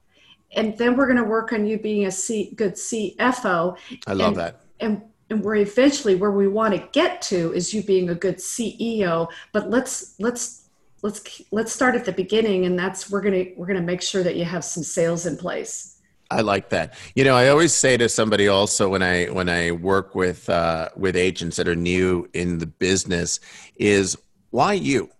And 0.54 0.76
then 0.76 0.96
we're 0.96 1.06
gonna 1.06 1.24
work 1.24 1.52
on 1.52 1.66
you 1.66 1.78
being 1.78 2.06
a 2.06 2.10
C, 2.10 2.52
good 2.56 2.74
CFO. 2.74 3.76
I 4.08 4.12
love 4.12 4.28
and, 4.28 4.36
that. 4.36 4.60
And 4.80 5.02
and 5.30 5.44
we're 5.44 5.56
eventually 5.56 6.16
where 6.16 6.32
we 6.32 6.48
want 6.48 6.74
to 6.74 6.88
get 6.90 7.22
to 7.22 7.52
is 7.52 7.72
you 7.72 7.84
being 7.84 8.10
a 8.10 8.16
good 8.16 8.38
CEO. 8.38 9.28
But 9.52 9.70
let's 9.70 10.16
let's 10.18 10.68
let's 11.02 11.42
let's 11.52 11.72
start 11.72 11.94
at 11.94 12.04
the 12.04 12.12
beginning 12.12 12.64
and 12.66 12.76
that's 12.76 13.08
we're 13.08 13.20
gonna 13.20 13.44
we're 13.56 13.66
gonna 13.66 13.80
make 13.80 14.02
sure 14.02 14.24
that 14.24 14.34
you 14.34 14.44
have 14.44 14.64
some 14.64 14.82
sales 14.82 15.26
in 15.26 15.36
place 15.36 15.91
I 16.32 16.40
like 16.40 16.70
that. 16.70 16.94
You 17.14 17.24
know, 17.24 17.36
I 17.36 17.48
always 17.48 17.72
say 17.72 17.96
to 17.96 18.08
somebody 18.08 18.48
also 18.48 18.88
when 18.88 19.02
I 19.02 19.26
when 19.26 19.48
I 19.48 19.72
work 19.72 20.14
with 20.14 20.48
uh, 20.48 20.88
with 20.96 21.16
agents 21.16 21.56
that 21.56 21.68
are 21.68 21.76
new 21.76 22.28
in 22.32 22.58
the 22.58 22.66
business 22.66 23.40
is 23.76 24.16
why 24.50 24.74
you? 24.74 25.10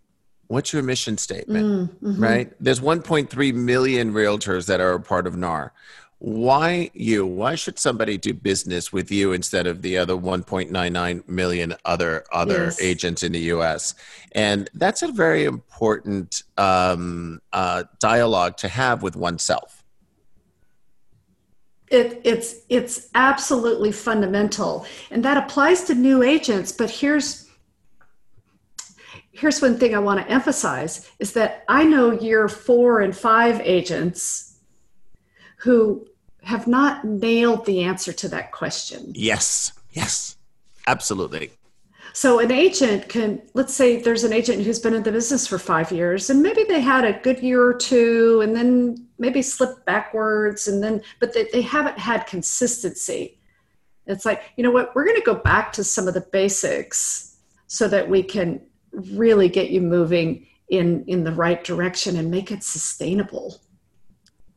What's 0.49 0.73
your 0.73 0.83
mission 0.83 1.17
statement? 1.17 1.65
Mm, 1.65 2.11
mm-hmm. 2.11 2.23
Right? 2.23 2.53
There's 2.61 2.81
1.3 2.81 3.55
million 3.55 4.13
realtors 4.13 4.67
that 4.67 4.81
are 4.81 4.93
a 4.93 5.01
part 5.01 5.27
of 5.27 5.37
NAR. 5.37 5.73
Why 6.19 6.91
you? 6.95 7.27
Why 7.27 7.57
should 7.57 7.79
somebody 7.79 8.17
do 8.17 8.33
business 8.33 8.93
with 8.93 9.11
you 9.11 9.33
instead 9.33 9.67
of 9.67 9.83
the 9.83 9.99
other 9.99 10.15
1.99 10.15 11.29
million 11.29 11.75
other 11.85 12.25
other 12.31 12.65
yes. 12.65 12.81
agents 12.81 13.23
in 13.23 13.33
the 13.33 13.41
U.S.? 13.41 13.95
And 14.33 14.71
that's 14.75 15.03
a 15.03 15.09
very 15.09 15.45
important 15.45 16.45
um, 16.57 17.41
uh, 17.53 17.85
dialogue 17.99 18.57
to 18.59 18.69
have 18.69 19.03
with 19.03 19.17
oneself 19.17 19.82
it, 21.93 22.21
it's 22.25 22.57
it's 22.69 23.09
absolutely 23.15 23.93
fundamental, 23.93 24.87
and 25.11 25.25
that 25.25 25.37
applies 25.37 25.85
to 25.85 25.95
new 25.95 26.23
agents. 26.23 26.73
But 26.73 26.91
here's 26.91 27.51
here's 29.33 29.61
one 29.61 29.79
thing 29.79 29.95
I 29.95 29.99
want 29.99 30.21
to 30.21 30.33
emphasize 30.33 31.11
is 31.19 31.33
that 31.35 31.65
I 31.69 31.85
know 31.85 32.13
year 32.13 32.49
four 32.49 33.01
and 33.01 33.17
five 33.17 33.61
agents 33.61 34.59
who 35.57 36.07
have 36.43 36.67
not 36.67 37.05
nailed 37.05 37.67
the 37.67 37.83
answer 37.83 38.13
to 38.13 38.29
that 38.29 38.53
question. 38.53 39.13
Yes, 39.15 39.73
yes, 39.93 40.37
absolutely. 40.87 41.53
So 42.15 42.41
an 42.41 42.51
agent 42.51 43.09
can, 43.09 43.41
let's 43.55 43.73
say 43.73 44.03
there's 44.03 44.25
an 44.25 44.33
agent 44.33 44.63
who's 44.63 44.79
been 44.79 44.93
in 44.93 45.03
the 45.03 45.13
business 45.13 45.47
for 45.47 45.59
five 45.59 45.91
years 45.91 46.29
and 46.29 46.43
maybe 46.43 46.65
they 46.65 46.81
had 46.81 47.05
a 47.05 47.19
good 47.21 47.41
year 47.41 47.63
or 47.63 47.75
two 47.75 48.43
and 48.43 48.55
then 48.55 49.07
maybe 49.23 49.41
slipped 49.41 49.87
backwards 49.87 50.67
and 50.67 50.83
then, 50.83 51.01
but 51.21 51.33
they, 51.33 51.45
they 51.53 51.63
haven't 51.63 51.97
had 51.97 52.27
consistency. 52.27 53.39
It's 54.05 54.27
like, 54.27 54.43
you 54.57 54.65
know 54.65 54.73
what, 54.73 54.97
we're 54.97 55.05
going 55.05 55.17
to 55.17 55.23
go 55.23 55.37
back 55.37 55.73
to 55.75 55.85
some 55.85 56.09
of 56.09 56.15
the 56.15 56.27
basics 56.33 57.37
so 57.69 57.87
that 57.87 58.11
we 58.11 58.25
can 58.25 58.61
really 58.93 59.49
get 59.49 59.71
you 59.71 59.81
moving 59.81 60.49
in 60.71 61.05
in 61.07 61.23
the 61.23 61.31
right 61.31 61.63
direction 61.63 62.17
and 62.17 62.33
make 62.33 62.51
it 62.51 62.65
sustainable. 62.65 63.61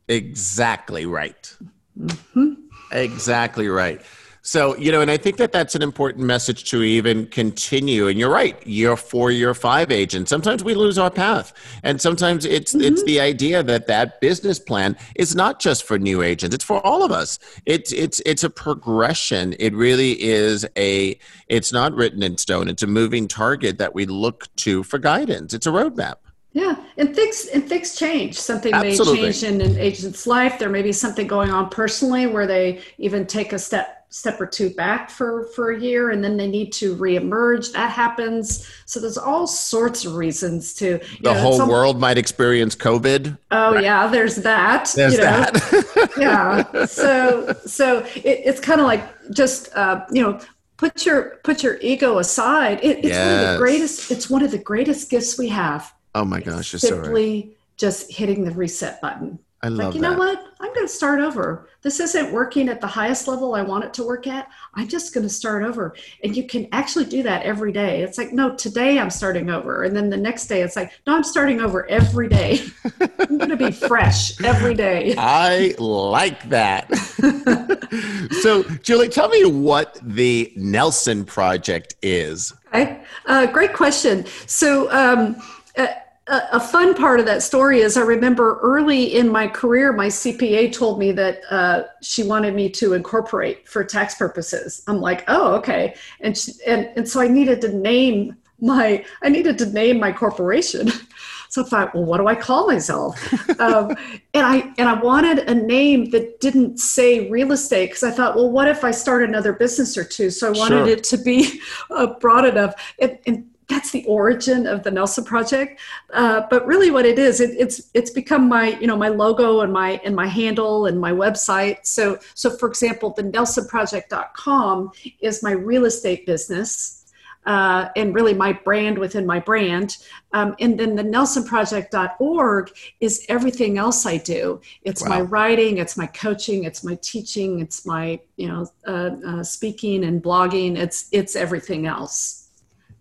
Exactly 0.08 1.06
right. 1.06 1.56
Mm-hmm. 1.96 2.54
Exactly 2.90 3.68
right. 3.68 4.02
So, 4.46 4.76
you 4.76 4.92
know, 4.92 5.00
and 5.00 5.10
I 5.10 5.16
think 5.16 5.38
that 5.38 5.50
that's 5.50 5.74
an 5.74 5.82
important 5.82 6.24
message 6.24 6.70
to 6.70 6.84
even 6.84 7.26
continue. 7.26 8.06
And 8.06 8.16
you're 8.16 8.30
right, 8.30 8.64
year 8.64 8.96
four, 8.96 9.32
year 9.32 9.54
five 9.54 9.90
agent. 9.90 10.28
Sometimes 10.28 10.62
we 10.62 10.74
lose 10.74 10.98
our 10.98 11.10
path. 11.10 11.52
And 11.82 12.00
sometimes 12.00 12.44
it's 12.44 12.72
mm-hmm. 12.72 12.84
it's 12.84 13.02
the 13.02 13.18
idea 13.18 13.64
that 13.64 13.88
that 13.88 14.20
business 14.20 14.60
plan 14.60 14.96
is 15.16 15.34
not 15.34 15.58
just 15.58 15.82
for 15.82 15.98
new 15.98 16.22
agents, 16.22 16.54
it's 16.54 16.64
for 16.64 16.80
all 16.86 17.02
of 17.02 17.10
us. 17.10 17.40
It's 17.66 17.92
it's 17.92 18.22
it's 18.24 18.44
a 18.44 18.50
progression. 18.50 19.56
It 19.58 19.74
really 19.74 20.12
is 20.22 20.64
a 20.76 21.18
it's 21.48 21.72
not 21.72 21.92
written 21.92 22.22
in 22.22 22.38
stone. 22.38 22.68
It's 22.68 22.84
a 22.84 22.86
moving 22.86 23.26
target 23.26 23.78
that 23.78 23.96
we 23.96 24.06
look 24.06 24.46
to 24.58 24.84
for 24.84 25.00
guidance. 25.00 25.54
It's 25.54 25.66
a 25.66 25.70
roadmap. 25.70 26.18
Yeah, 26.52 26.76
and 26.96 27.16
things 27.16 27.48
and 27.52 27.68
things 27.68 27.96
change. 27.96 28.38
Something 28.38 28.72
Absolutely. 28.72 29.22
may 29.22 29.32
change 29.32 29.42
in 29.42 29.60
an 29.60 29.76
agent's 29.76 30.24
life. 30.24 30.60
There 30.60 30.70
may 30.70 30.82
be 30.82 30.92
something 30.92 31.26
going 31.26 31.50
on 31.50 31.68
personally 31.68 32.28
where 32.28 32.46
they 32.46 32.80
even 32.98 33.26
take 33.26 33.52
a 33.52 33.58
step 33.58 33.95
step 34.08 34.40
or 34.40 34.46
two 34.46 34.70
back 34.70 35.10
for 35.10 35.46
for 35.54 35.72
a 35.72 35.80
year 35.80 36.10
and 36.10 36.22
then 36.22 36.36
they 36.36 36.46
need 36.46 36.72
to 36.72 36.96
reemerge 36.96 37.72
that 37.72 37.90
happens 37.90 38.70
so 38.84 39.00
there's 39.00 39.18
all 39.18 39.46
sorts 39.46 40.04
of 40.04 40.14
reasons 40.14 40.72
to 40.72 40.98
the 41.20 41.32
know, 41.32 41.40
whole 41.40 41.68
world 41.68 41.98
might 41.98 42.16
experience 42.16 42.76
covid 42.76 43.36
oh 43.50 43.74
right. 43.74 43.84
yeah 43.84 44.06
there's 44.06 44.36
that 44.36 44.90
there's 44.94 45.14
you 45.14 45.18
know? 45.18 45.24
that 45.24 46.10
yeah 46.18 46.86
so 46.86 47.52
so 47.66 47.98
it, 48.14 48.40
it's 48.44 48.60
kind 48.60 48.80
of 48.80 48.86
like 48.86 49.02
just 49.30 49.74
uh, 49.74 50.04
you 50.12 50.22
know 50.22 50.40
put 50.76 51.04
your 51.04 51.40
put 51.42 51.62
your 51.62 51.78
ego 51.80 52.18
aside 52.18 52.78
it, 52.82 52.98
it's 52.98 53.08
yes. 53.08 53.26
one 53.26 53.44
of 53.44 53.52
the 53.52 53.58
greatest 53.58 54.10
it's 54.10 54.30
one 54.30 54.42
of 54.42 54.50
the 54.50 54.58
greatest 54.58 55.10
gifts 55.10 55.38
we 55.38 55.48
have 55.48 55.92
oh 56.14 56.24
my 56.24 56.40
gosh 56.40 56.70
simply 56.70 57.40
so 57.42 57.46
right. 57.46 57.56
just 57.76 58.12
hitting 58.12 58.44
the 58.44 58.52
reset 58.52 59.00
button 59.00 59.38
I 59.62 59.68
love 59.68 59.86
like, 59.86 59.94
you 59.94 60.00
that. 60.02 60.10
know 60.12 60.18
what? 60.18 60.46
I'm 60.60 60.72
going 60.74 60.86
to 60.86 60.92
start 60.92 61.20
over. 61.20 61.68
This 61.82 61.98
isn't 62.00 62.32
working 62.32 62.68
at 62.68 62.80
the 62.80 62.86
highest 62.86 63.26
level 63.26 63.54
I 63.54 63.62
want 63.62 63.84
it 63.84 63.94
to 63.94 64.04
work 64.04 64.26
at. 64.26 64.48
I'm 64.74 64.86
just 64.86 65.14
going 65.14 65.24
to 65.24 65.32
start 65.32 65.62
over. 65.62 65.94
And 66.22 66.36
you 66.36 66.46
can 66.46 66.68
actually 66.72 67.06
do 67.06 67.22
that 67.22 67.42
every 67.42 67.72
day. 67.72 68.02
It's 68.02 68.18
like, 68.18 68.32
no, 68.32 68.54
today 68.54 68.98
I'm 68.98 69.10
starting 69.10 69.48
over. 69.50 69.84
And 69.84 69.96
then 69.96 70.10
the 70.10 70.16
next 70.16 70.46
day 70.46 70.62
it's 70.62 70.76
like, 70.76 70.92
no, 71.06 71.14
I'm 71.14 71.24
starting 71.24 71.60
over 71.60 71.88
every 71.88 72.28
day. 72.28 72.60
I'm 73.18 73.38
going 73.38 73.50
to 73.50 73.56
be 73.56 73.70
fresh 73.70 74.40
every 74.42 74.74
day. 74.74 75.14
I 75.16 75.74
like 75.78 76.48
that. 76.50 76.94
so, 78.42 78.62
Julie, 78.82 79.08
tell 79.08 79.28
me 79.28 79.44
what 79.46 79.98
the 80.02 80.52
Nelson 80.56 81.24
Project 81.24 81.96
is. 82.02 82.52
Okay. 82.68 83.02
Uh, 83.24 83.46
great 83.46 83.72
question. 83.72 84.26
So, 84.46 84.90
um, 84.92 85.36
uh, 85.78 85.86
a, 86.28 86.60
fun 86.60 86.94
part 86.94 87.20
of 87.20 87.26
that 87.26 87.42
story 87.42 87.80
is 87.80 87.96
I 87.96 88.02
remember 88.02 88.58
early 88.60 89.14
in 89.16 89.28
my 89.28 89.46
career, 89.46 89.92
my 89.92 90.08
CPA 90.08 90.72
told 90.72 90.98
me 90.98 91.12
that 91.12 91.40
uh, 91.50 91.84
she 92.02 92.24
wanted 92.24 92.54
me 92.54 92.68
to 92.70 92.94
incorporate 92.94 93.68
for 93.68 93.84
tax 93.84 94.16
purposes. 94.16 94.82
I'm 94.88 95.00
like, 95.00 95.24
oh, 95.28 95.54
okay. 95.54 95.94
And, 96.20 96.36
she, 96.36 96.52
and, 96.66 96.90
and 96.96 97.08
so 97.08 97.20
I 97.20 97.28
needed 97.28 97.60
to 97.60 97.72
name 97.72 98.36
my, 98.60 99.04
I 99.22 99.28
needed 99.28 99.58
to 99.58 99.66
name 99.66 100.00
my 100.00 100.12
corporation. 100.12 100.90
So 101.48 101.62
I 101.62 101.68
thought, 101.68 101.94
well, 101.94 102.04
what 102.04 102.18
do 102.18 102.26
I 102.26 102.34
call 102.34 102.66
myself? 102.66 103.16
um, 103.60 103.96
and 104.34 104.44
I 104.44 104.74
and 104.76 104.88
I 104.88 104.94
wanted 105.00 105.38
a 105.48 105.54
name 105.54 106.10
that 106.10 106.40
didn't 106.40 106.78
say 106.78 107.30
real 107.30 107.52
estate 107.52 107.86
because 107.86 108.02
I 108.02 108.10
thought, 108.10 108.36
well, 108.36 108.50
what 108.50 108.68
if 108.68 108.84
I 108.84 108.90
start 108.90 109.22
another 109.22 109.54
business 109.54 109.96
or 109.96 110.04
two? 110.04 110.28
So 110.28 110.48
I 110.48 110.50
wanted 110.50 110.84
sure. 110.84 110.88
it 110.88 111.04
to 111.04 111.16
be 111.16 111.60
uh, 111.90 112.08
broad 112.20 112.44
enough. 112.44 112.74
And, 113.00 113.18
and 113.26 113.48
that's 113.68 113.90
the 113.90 114.04
origin 114.04 114.66
of 114.66 114.82
the 114.82 114.90
Nelson 114.90 115.24
Project. 115.24 115.80
Uh, 116.12 116.42
but 116.50 116.66
really, 116.66 116.90
what 116.90 117.04
it 117.04 117.18
is, 117.18 117.40
it, 117.40 117.50
it's 117.58 117.90
it's 117.94 118.10
become 118.10 118.48
my 118.48 118.78
you 118.78 118.86
know 118.86 118.96
my 118.96 119.08
logo 119.08 119.60
and 119.60 119.72
my 119.72 120.00
and 120.04 120.14
my 120.14 120.26
handle 120.26 120.86
and 120.86 121.00
my 121.00 121.12
website. 121.12 121.84
So 121.84 122.18
so 122.34 122.50
for 122.50 122.68
example, 122.68 123.10
the 123.10 123.24
NelsonProject.com 123.24 124.92
is 125.20 125.42
my 125.42 125.52
real 125.52 125.84
estate 125.84 126.26
business. 126.26 127.02
Uh, 127.44 127.90
and 127.94 128.12
really 128.12 128.34
my 128.34 128.52
brand 128.52 128.98
within 128.98 129.24
my 129.24 129.38
brand. 129.38 129.98
Um, 130.32 130.56
and 130.58 130.76
then 130.76 130.96
the 130.96 131.04
nelsonproject.org 131.04 132.72
is 132.98 133.24
everything 133.28 133.78
else 133.78 134.04
I 134.04 134.16
do. 134.16 134.60
It's 134.82 135.00
wow. 135.04 135.10
my 135.10 135.20
writing, 135.20 135.78
it's 135.78 135.96
my 135.96 136.08
coaching, 136.08 136.64
it's 136.64 136.82
my 136.82 136.98
teaching, 137.02 137.60
it's 137.60 137.86
my 137.86 138.18
you 138.36 138.48
know 138.48 138.68
uh, 138.88 139.10
uh, 139.24 139.42
speaking 139.44 140.02
and 140.02 140.20
blogging. 140.20 140.76
It's 140.76 141.08
it's 141.12 141.36
everything 141.36 141.86
else. 141.86 142.45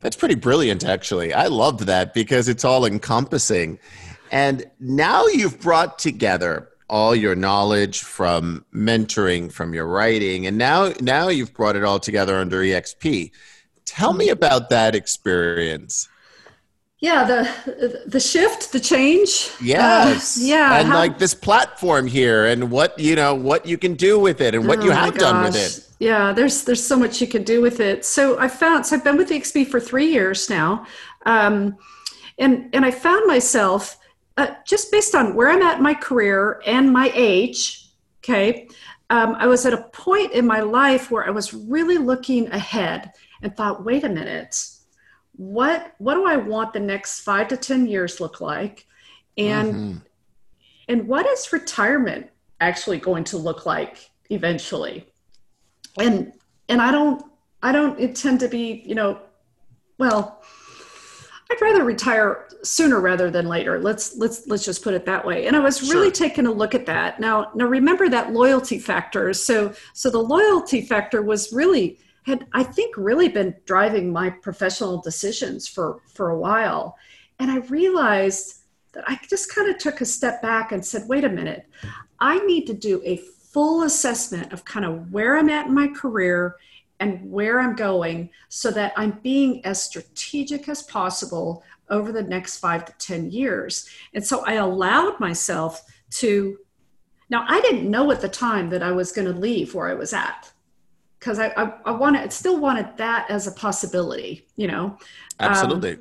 That's 0.05 0.15
pretty 0.15 0.35
brilliant, 0.35 0.85
actually. 0.85 1.33
I 1.33 1.47
loved 1.47 1.87
that 1.87 2.13
because 2.13 2.47
it's 2.47 2.63
all 2.63 2.85
encompassing. 2.85 3.79
And 4.31 4.63
now 4.79 5.25
you've 5.25 5.59
brought 5.59 5.97
together 5.97 6.69
all 6.87 7.15
your 7.15 7.33
knowledge 7.33 8.03
from 8.03 8.63
mentoring, 8.71 9.51
from 9.51 9.73
your 9.73 9.87
writing, 9.87 10.45
and 10.45 10.59
now 10.59 10.93
now 11.01 11.29
you've 11.29 11.55
brought 11.55 11.75
it 11.75 11.83
all 11.83 11.97
together 11.97 12.37
under 12.37 12.57
EXP. 12.57 13.31
Tell 13.85 14.13
me 14.13 14.29
about 14.29 14.69
that 14.69 14.93
experience. 14.93 16.07
Yeah, 17.05 17.23
the 17.23 18.01
the 18.07 18.19
shift, 18.19 18.71
the 18.71 18.79
change. 18.79 19.51
Yes. 19.61 20.37
Uh, 20.37 20.45
yeah. 20.45 20.79
And 20.79 20.87
how, 20.87 20.97
like 20.97 21.19
this 21.19 21.35
platform 21.35 22.07
here 22.07 22.45
and 22.45 22.71
what 22.71 22.97
you 22.97 23.15
know, 23.15 23.35
what 23.35 23.65
you 23.65 23.77
can 23.77 23.93
do 23.93 24.19
with 24.19 24.41
it 24.41 24.55
and 24.55 24.67
what 24.67 24.79
oh 24.79 24.85
you 24.85 24.91
have 24.91 25.15
done 25.15 25.43
with 25.43 25.55
it 25.55 25.85
yeah 25.99 26.33
there's 26.33 26.63
there's 26.63 26.85
so 26.85 26.97
much 26.97 27.21
you 27.21 27.27
can 27.27 27.43
do 27.43 27.61
with 27.61 27.79
it 27.79 28.03
so 28.03 28.37
i 28.39 28.47
found 28.47 28.85
so 28.85 28.95
i've 28.95 29.03
been 29.03 29.17
with 29.17 29.29
exp 29.29 29.67
for 29.67 29.79
three 29.79 30.07
years 30.07 30.49
now 30.49 30.85
um, 31.25 31.77
and 32.37 32.69
and 32.73 32.85
i 32.85 32.91
found 32.91 33.25
myself 33.27 33.97
uh, 34.37 34.47
just 34.65 34.91
based 34.91 35.15
on 35.15 35.35
where 35.35 35.49
i'm 35.49 35.61
at 35.61 35.77
in 35.77 35.83
my 35.83 35.93
career 35.93 36.61
and 36.65 36.91
my 36.91 37.11
age 37.15 37.89
okay 38.19 38.67
um, 39.09 39.35
i 39.39 39.47
was 39.47 39.65
at 39.65 39.73
a 39.73 39.83
point 39.93 40.31
in 40.33 40.45
my 40.45 40.59
life 40.59 41.11
where 41.11 41.25
i 41.25 41.29
was 41.29 41.53
really 41.53 41.97
looking 41.97 42.47
ahead 42.51 43.11
and 43.41 43.55
thought 43.55 43.85
wait 43.85 44.03
a 44.03 44.09
minute 44.09 44.74
what 45.37 45.95
what 45.97 46.15
do 46.15 46.25
i 46.25 46.35
want 46.35 46.73
the 46.73 46.79
next 46.79 47.21
five 47.21 47.47
to 47.49 47.57
ten 47.57 47.87
years 47.87 48.19
look 48.19 48.41
like? 48.41 48.85
And 49.37 49.73
mm-hmm. 49.73 49.97
and 50.87 51.07
what 51.07 51.25
is 51.25 51.51
retirement 51.51 52.29
actually 52.61 52.99
going 52.99 53.23
to 53.25 53.37
look 53.37 53.65
like 53.65 54.09
eventually? 54.29 55.07
And 55.97 56.33
and 56.69 56.81
i 56.81 56.91
don't 56.91 57.23
i 57.61 57.71
don't 57.71 57.99
intend 57.99 58.39
to 58.39 58.47
be 58.47 58.83
you 58.85 58.95
know 58.95 59.19
well 59.97 60.43
i'd 61.51 61.61
rather 61.61 61.83
retire 61.83 62.47
sooner 62.65 62.99
rather 62.99 63.29
than 63.29 63.47
later. 63.47 63.79
Let's 63.79 64.17
let's 64.17 64.47
let's 64.47 64.65
just 64.65 64.83
put 64.83 64.93
it 64.93 65.05
that 65.05 65.25
way. 65.25 65.47
And 65.47 65.55
i 65.55 65.59
was 65.59 65.81
really 65.89 66.07
sure. 66.07 66.27
taking 66.27 66.45
a 66.47 66.51
look 66.51 66.75
at 66.75 66.85
that. 66.87 67.19
Now 67.19 67.51
now 67.55 67.65
remember 67.65 68.09
that 68.09 68.33
loyalty 68.33 68.79
factor. 68.79 69.33
So 69.33 69.73
so 69.93 70.09
the 70.09 70.19
loyalty 70.19 70.81
factor 70.81 71.21
was 71.21 71.53
really 71.53 71.99
had 72.25 72.45
i 72.53 72.63
think 72.63 72.95
really 72.97 73.29
been 73.29 73.55
driving 73.65 74.11
my 74.11 74.29
professional 74.29 75.01
decisions 75.01 75.67
for 75.67 76.01
for 76.13 76.29
a 76.29 76.39
while 76.39 76.97
and 77.39 77.51
i 77.51 77.57
realized 77.67 78.63
that 78.93 79.03
i 79.07 79.19
just 79.29 79.53
kind 79.53 79.69
of 79.69 79.77
took 79.77 80.01
a 80.01 80.05
step 80.05 80.41
back 80.41 80.71
and 80.71 80.85
said 80.85 81.07
wait 81.07 81.23
a 81.23 81.29
minute 81.29 81.65
i 82.19 82.37
need 82.45 82.65
to 82.65 82.73
do 82.73 83.01
a 83.05 83.17
full 83.55 83.83
assessment 83.83 84.51
of 84.51 84.65
kind 84.65 84.85
of 84.85 85.13
where 85.13 85.37
I'm 85.37 85.47
at 85.47 85.67
in 85.67 85.73
my 85.73 85.87
career 85.87 86.57
and 86.99 87.31
where 87.31 87.61
I'm 87.61 87.73
going 87.73 88.29
so 88.49 88.69
that 88.71 88.91
I'm 88.97 89.11
being 89.23 89.65
as 89.65 89.81
strategic 89.81 90.67
as 90.67 90.83
possible 90.83 91.63
over 91.89 92.11
the 92.11 92.21
next 92.21 92.57
five 92.57 92.83
to 92.83 92.91
10 92.97 93.31
years. 93.31 93.89
And 94.13 94.25
so 94.25 94.43
I 94.45 94.55
allowed 94.55 95.21
myself 95.21 95.83
to. 96.15 96.57
Now, 97.29 97.45
I 97.47 97.61
didn't 97.61 97.89
know 97.89 98.11
at 98.11 98.19
the 98.19 98.27
time 98.27 98.69
that 98.71 98.83
I 98.83 98.91
was 98.91 99.13
going 99.13 99.33
to 99.33 99.39
leave 99.39 99.73
where 99.73 99.87
I 99.87 99.93
was 99.93 100.11
at 100.11 100.51
because 101.25 101.39
I, 101.39 101.47
I, 101.57 101.73
I 101.85 101.91
wanted, 101.91 102.31
still 102.31 102.59
wanted 102.59 102.95
that 102.97 103.25
as 103.31 103.47
a 103.47 103.51
possibility, 103.51 104.45
you 104.57 104.67
know? 104.67 104.95
Absolutely. 105.39 105.93
Um, 105.93 105.99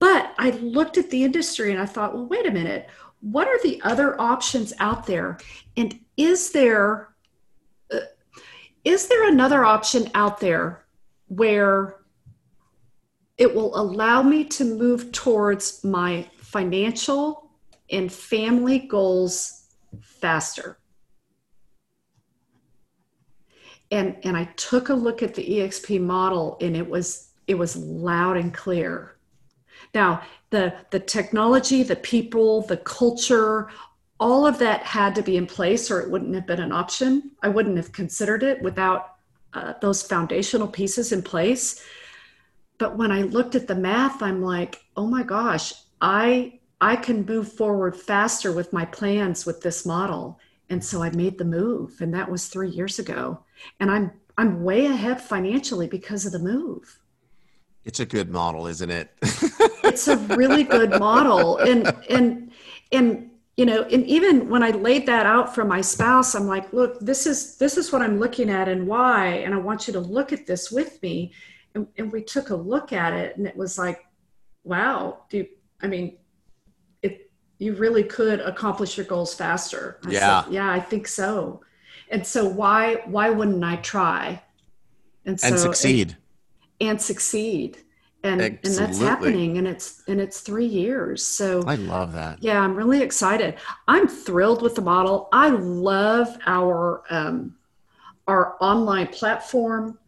but 0.00 0.34
I 0.36 0.50
looked 0.50 0.98
at 0.98 1.10
the 1.10 1.22
industry 1.22 1.70
and 1.70 1.80
I 1.80 1.86
thought, 1.86 2.12
well, 2.12 2.26
wait 2.26 2.44
a 2.46 2.50
minute 2.50 2.88
what 3.24 3.48
are 3.48 3.58
the 3.62 3.80
other 3.84 4.20
options 4.20 4.74
out 4.80 5.06
there 5.06 5.38
and 5.78 5.98
is 6.18 6.50
there 6.50 7.14
uh, 7.90 8.00
is 8.84 9.08
there 9.08 9.26
another 9.28 9.64
option 9.64 10.10
out 10.14 10.40
there 10.40 10.84
where 11.28 11.96
it 13.38 13.54
will 13.54 13.74
allow 13.80 14.22
me 14.22 14.44
to 14.44 14.62
move 14.62 15.10
towards 15.10 15.82
my 15.84 16.28
financial 16.36 17.50
and 17.90 18.12
family 18.12 18.80
goals 18.80 19.68
faster 20.02 20.78
and 23.94 24.16
and 24.24 24.36
i 24.36 24.44
took 24.56 24.88
a 24.88 24.94
look 24.94 25.22
at 25.22 25.34
the 25.34 25.58
exp 25.58 26.00
model 26.00 26.56
and 26.60 26.76
it 26.76 26.88
was 26.88 27.30
it 27.46 27.54
was 27.54 27.76
loud 27.76 28.36
and 28.36 28.52
clear 28.52 29.16
now 29.94 30.22
the 30.50 30.74
the 30.90 31.00
technology 31.00 31.82
the 31.82 31.96
people 31.96 32.62
the 32.62 32.76
culture 32.78 33.70
all 34.20 34.46
of 34.46 34.58
that 34.58 34.82
had 34.82 35.14
to 35.14 35.22
be 35.22 35.36
in 35.36 35.46
place 35.46 35.90
or 35.90 36.00
it 36.00 36.10
wouldn't 36.10 36.34
have 36.34 36.46
been 36.46 36.60
an 36.60 36.72
option 36.72 37.30
i 37.42 37.48
wouldn't 37.48 37.76
have 37.76 37.92
considered 37.92 38.42
it 38.42 38.60
without 38.62 39.14
uh, 39.54 39.74
those 39.80 40.02
foundational 40.02 40.68
pieces 40.68 41.12
in 41.12 41.22
place. 41.22 41.82
But 42.78 42.98
when 42.98 43.12
I 43.12 43.22
looked 43.22 43.54
at 43.54 43.68
the 43.68 43.74
math, 43.74 44.22
I'm 44.22 44.42
like, 44.42 44.84
oh 44.96 45.06
my 45.06 45.22
gosh, 45.22 45.72
I 46.00 46.58
I 46.80 46.96
can 46.96 47.24
move 47.24 47.52
forward 47.52 47.96
faster 47.96 48.52
with 48.52 48.72
my 48.72 48.84
plans 48.84 49.46
with 49.46 49.62
this 49.62 49.86
model. 49.86 50.38
And 50.74 50.82
so 50.82 51.04
I 51.04 51.10
made 51.10 51.38
the 51.38 51.44
move, 51.44 52.00
and 52.00 52.12
that 52.14 52.28
was 52.28 52.48
three 52.48 52.68
years 52.68 52.98
ago. 52.98 53.38
And 53.78 53.92
I'm 53.92 54.10
I'm 54.36 54.64
way 54.64 54.86
ahead 54.86 55.20
financially 55.20 55.86
because 55.86 56.26
of 56.26 56.32
the 56.32 56.40
move. 56.40 56.98
It's 57.84 58.00
a 58.00 58.04
good 58.04 58.28
model, 58.28 58.66
isn't 58.66 58.90
it? 58.90 59.12
it's 59.22 60.08
a 60.08 60.16
really 60.16 60.64
good 60.64 60.90
model, 60.98 61.58
and 61.58 61.94
and 62.10 62.50
and 62.90 63.30
you 63.56 63.66
know, 63.66 63.84
and 63.84 64.04
even 64.06 64.48
when 64.48 64.64
I 64.64 64.70
laid 64.70 65.06
that 65.06 65.26
out 65.26 65.54
for 65.54 65.64
my 65.64 65.80
spouse, 65.80 66.34
I'm 66.34 66.48
like, 66.48 66.72
look, 66.72 66.98
this 66.98 67.24
is 67.24 67.56
this 67.56 67.76
is 67.76 67.92
what 67.92 68.02
I'm 68.02 68.18
looking 68.18 68.50
at 68.50 68.68
and 68.68 68.88
why, 68.88 69.26
and 69.44 69.54
I 69.54 69.58
want 69.58 69.86
you 69.86 69.92
to 69.92 70.00
look 70.00 70.32
at 70.32 70.44
this 70.44 70.72
with 70.72 71.00
me. 71.04 71.32
And, 71.76 71.86
and 71.98 72.10
we 72.10 72.24
took 72.24 72.50
a 72.50 72.56
look 72.56 72.92
at 72.92 73.12
it, 73.12 73.36
and 73.36 73.46
it 73.46 73.56
was 73.56 73.78
like, 73.78 74.04
wow, 74.64 75.20
do 75.30 75.46
I 75.80 75.86
mean, 75.86 76.16
you 77.58 77.74
really 77.74 78.04
could 78.04 78.40
accomplish 78.40 78.96
your 78.96 79.06
goals 79.06 79.34
faster. 79.34 79.98
I 80.04 80.10
yeah, 80.10 80.44
said, 80.44 80.52
yeah, 80.52 80.70
I 80.70 80.80
think 80.80 81.06
so. 81.08 81.62
And 82.10 82.26
so 82.26 82.46
why 82.46 83.02
why 83.06 83.30
wouldn't 83.30 83.64
I 83.64 83.76
try? 83.76 84.42
And, 85.26 85.40
so, 85.40 85.48
and 85.48 85.58
succeed. 85.58 86.16
And, 86.80 86.90
and 86.90 87.02
succeed 87.02 87.78
and 88.24 88.40
and 88.40 88.58
that's 88.62 88.98
happening 88.98 89.58
and 89.58 89.68
it's 89.68 90.02
and 90.08 90.20
it's 90.20 90.40
three 90.40 90.66
years 90.66 91.24
so 91.24 91.62
i 91.66 91.74
love 91.74 92.12
that 92.12 92.42
yeah 92.42 92.58
i'm 92.60 92.74
really 92.74 93.02
excited 93.02 93.54
i'm 93.86 94.08
thrilled 94.08 94.62
with 94.62 94.74
the 94.74 94.80
model 94.80 95.28
i 95.32 95.48
love 95.48 96.36
our 96.46 97.02
um, 97.10 97.54
our 98.26 98.56
online 98.60 99.06
platform 99.08 99.98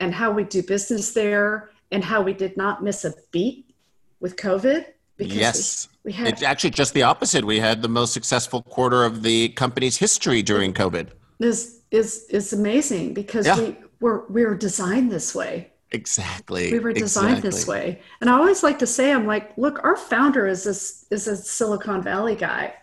and 0.00 0.12
how 0.12 0.30
we 0.32 0.42
do 0.42 0.62
business 0.62 1.12
there 1.12 1.70
and 1.92 2.02
how 2.02 2.20
we 2.20 2.32
did 2.32 2.56
not 2.56 2.82
miss 2.82 3.04
a 3.04 3.14
beat 3.30 3.72
with 4.18 4.36
covid 4.36 4.86
because 5.20 5.36
yes 5.36 5.88
we, 6.04 6.08
we 6.08 6.12
had 6.12 6.28
it's 6.28 6.42
actually 6.42 6.70
just 6.70 6.94
the 6.94 7.02
opposite 7.02 7.44
we 7.44 7.60
had 7.60 7.82
the 7.82 7.88
most 7.88 8.12
successful 8.12 8.62
quarter 8.62 9.04
of 9.04 9.22
the 9.22 9.48
company's 9.50 9.96
history 9.96 10.42
during 10.42 10.72
covid 10.72 11.08
is 11.38 11.80
is 11.90 12.26
is 12.30 12.52
amazing 12.52 13.14
because 13.14 13.46
yeah. 13.46 13.58
we 13.58 13.76
were 14.00 14.26
we 14.28 14.44
were 14.44 14.56
designed 14.56 15.10
this 15.10 15.34
way 15.34 15.70
Exactly. 15.92 16.70
We 16.70 16.78
were 16.78 16.92
designed 16.92 17.38
exactly. 17.38 17.50
this 17.50 17.66
way. 17.66 18.00
And 18.20 18.30
I 18.30 18.34
always 18.34 18.62
like 18.62 18.78
to 18.78 18.86
say, 18.86 19.12
I'm 19.12 19.26
like, 19.26 19.56
look, 19.58 19.82
our 19.82 19.96
founder 19.96 20.46
is 20.46 20.64
this 20.64 21.04
is 21.10 21.26
a 21.26 21.36
Silicon 21.36 22.00
Valley 22.02 22.36
guy. 22.36 22.74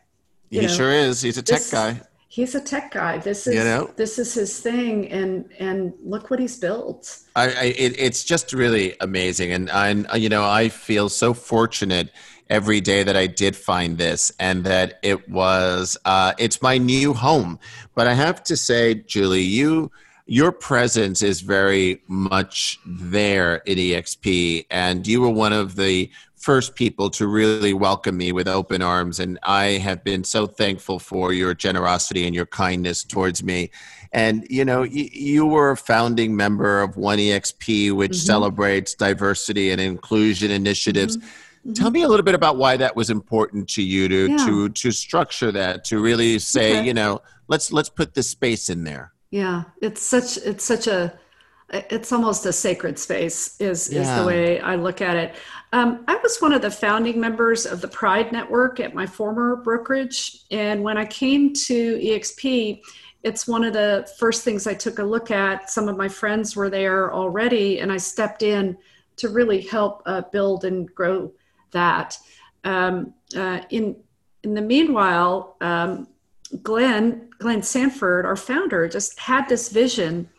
You 0.49 0.61
he 0.61 0.67
know, 0.67 0.73
sure 0.73 0.91
is. 0.91 1.21
He's 1.21 1.37
a 1.37 1.41
tech 1.41 1.59
this, 1.59 1.71
guy. 1.71 2.01
He's 2.37 2.53
a 2.53 2.61
tech 2.61 2.91
guy. 2.91 3.17
This 3.17 3.47
is 3.47 3.55
you 3.55 3.63
know? 3.63 3.91
this 3.95 4.19
is 4.19 4.35
his 4.35 4.59
thing, 4.59 5.11
and 5.11 5.49
and 5.57 5.91
look 6.03 6.29
what 6.29 6.39
he's 6.39 6.55
built. 6.59 7.21
I, 7.35 7.45
I 7.45 7.63
it, 7.75 7.99
it's 7.99 8.23
just 8.23 8.53
really 8.53 8.95
amazing, 9.01 9.51
and 9.51 9.71
I 9.71 10.17
you 10.17 10.29
know 10.29 10.47
I 10.47 10.69
feel 10.69 11.09
so 11.09 11.33
fortunate 11.33 12.11
every 12.47 12.79
day 12.79 13.01
that 13.01 13.17
I 13.17 13.25
did 13.25 13.55
find 13.55 13.97
this, 13.97 14.31
and 14.39 14.65
that 14.65 14.99
it 15.01 15.27
was 15.27 15.97
uh, 16.05 16.33
it's 16.37 16.61
my 16.61 16.77
new 16.77 17.15
home. 17.15 17.57
But 17.95 18.05
I 18.05 18.13
have 18.13 18.43
to 18.43 18.55
say, 18.55 18.93
Julie, 18.93 19.41
you 19.41 19.89
your 20.27 20.51
presence 20.51 21.23
is 21.23 21.41
very 21.41 22.03
much 22.07 22.77
there 22.85 23.63
in 23.65 23.79
EXP, 23.79 24.67
and 24.69 25.07
you 25.07 25.21
were 25.21 25.31
one 25.31 25.53
of 25.53 25.75
the 25.75 26.11
first 26.47 26.75
people 26.75 27.09
to 27.09 27.27
really 27.27 27.73
welcome 27.73 28.15
me 28.15 28.31
with 28.31 28.47
open 28.47 28.81
arms. 28.81 29.19
And 29.19 29.37
I 29.43 29.79
have 29.87 30.01
been 30.05 30.23
so 30.23 30.47
thankful 30.47 30.97
for 30.97 31.33
your 31.33 31.53
generosity 31.53 32.25
and 32.25 32.33
your 32.33 32.45
kindness 32.45 33.03
towards 33.03 33.43
me. 33.43 33.69
And 34.13 34.47
you 34.49 34.63
know, 34.63 34.83
you, 34.83 35.09
you 35.11 35.45
were 35.45 35.71
a 35.71 35.75
founding 35.75 36.37
member 36.37 36.81
of 36.81 36.95
One 36.95 37.17
EXP, 37.17 37.91
which 37.91 38.11
mm-hmm. 38.11 38.25
celebrates 38.31 38.95
diversity 38.95 39.71
and 39.71 39.81
inclusion 39.81 40.49
initiatives. 40.49 41.17
Mm-hmm. 41.17 41.27
Mm-hmm. 41.27 41.73
Tell 41.73 41.91
me 41.91 42.03
a 42.03 42.07
little 42.07 42.23
bit 42.23 42.35
about 42.35 42.55
why 42.55 42.77
that 42.77 42.95
was 42.95 43.09
important 43.09 43.67
to 43.71 43.83
you 43.83 44.07
to 44.07 44.27
yeah. 44.31 44.45
to 44.45 44.69
to 44.69 44.91
structure 44.91 45.51
that 45.51 45.83
to 45.89 46.01
really 46.01 46.39
say, 46.39 46.77
okay. 46.77 46.87
you 46.87 46.93
know, 46.93 47.21
let's 47.49 47.73
let's 47.73 47.89
put 47.89 48.13
this 48.13 48.29
space 48.29 48.69
in 48.69 48.85
there 48.85 49.11
yeah 49.31 49.63
it's 49.81 50.01
such 50.01 50.37
it's 50.37 50.63
such 50.63 50.87
a 50.87 51.13
it's 51.69 52.11
almost 52.11 52.45
a 52.45 52.53
sacred 52.53 52.97
space 52.97 53.59
is 53.59 53.91
yeah. 53.91 54.01
is 54.01 54.21
the 54.21 54.25
way 54.25 54.59
i 54.61 54.75
look 54.75 55.01
at 55.01 55.17
it 55.17 55.35
um, 55.73 56.03
i 56.07 56.15
was 56.17 56.39
one 56.39 56.53
of 56.53 56.61
the 56.61 56.71
founding 56.71 57.19
members 57.19 57.65
of 57.65 57.81
the 57.81 57.87
pride 57.87 58.31
network 58.31 58.79
at 58.79 58.93
my 58.93 59.05
former 59.05 59.55
brokerage 59.57 60.39
and 60.51 60.83
when 60.83 60.97
i 60.97 61.05
came 61.05 61.53
to 61.53 61.97
exp 61.99 62.81
it's 63.23 63.47
one 63.47 63.63
of 63.63 63.73
the 63.73 64.09
first 64.17 64.43
things 64.43 64.67
i 64.67 64.73
took 64.73 64.99
a 64.99 65.03
look 65.03 65.31
at. 65.31 65.69
Some 65.69 65.89
of 65.89 65.97
my 65.97 66.07
friends 66.07 66.55
were 66.55 66.69
there 66.69 67.13
already 67.13 67.79
and 67.79 67.91
i 67.91 67.97
stepped 67.97 68.41
in 68.41 68.77
to 69.17 69.29
really 69.29 69.61
help 69.61 70.01
uh, 70.05 70.21
build 70.31 70.63
and 70.63 70.93
grow 70.93 71.31
that. 71.71 72.17
Um, 72.63 73.13
uh, 73.35 73.61
in 73.69 73.95
in 74.43 74.53
the 74.53 74.61
meanwhile 74.61 75.57
um, 75.61 76.07
Glenn, 76.63 77.29
Glenn 77.39 77.61
Sanford, 77.61 78.25
our 78.25 78.37
founder, 78.37 78.87
just 78.87 79.19
had 79.19 79.49
this 79.49 79.69
vision 79.69 80.29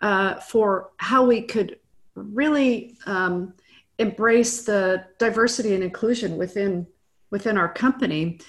uh, 0.00 0.36
for 0.36 0.92
how 0.96 1.26
we 1.26 1.42
could 1.42 1.78
really 2.14 2.96
um, 3.04 3.52
embrace 4.00 4.64
the 4.64 5.04
diversity 5.18 5.74
and 5.74 5.84
inclusion 5.84 6.36
within 6.36 6.86
within 7.30 7.56
our 7.56 7.72
company. 7.72 8.40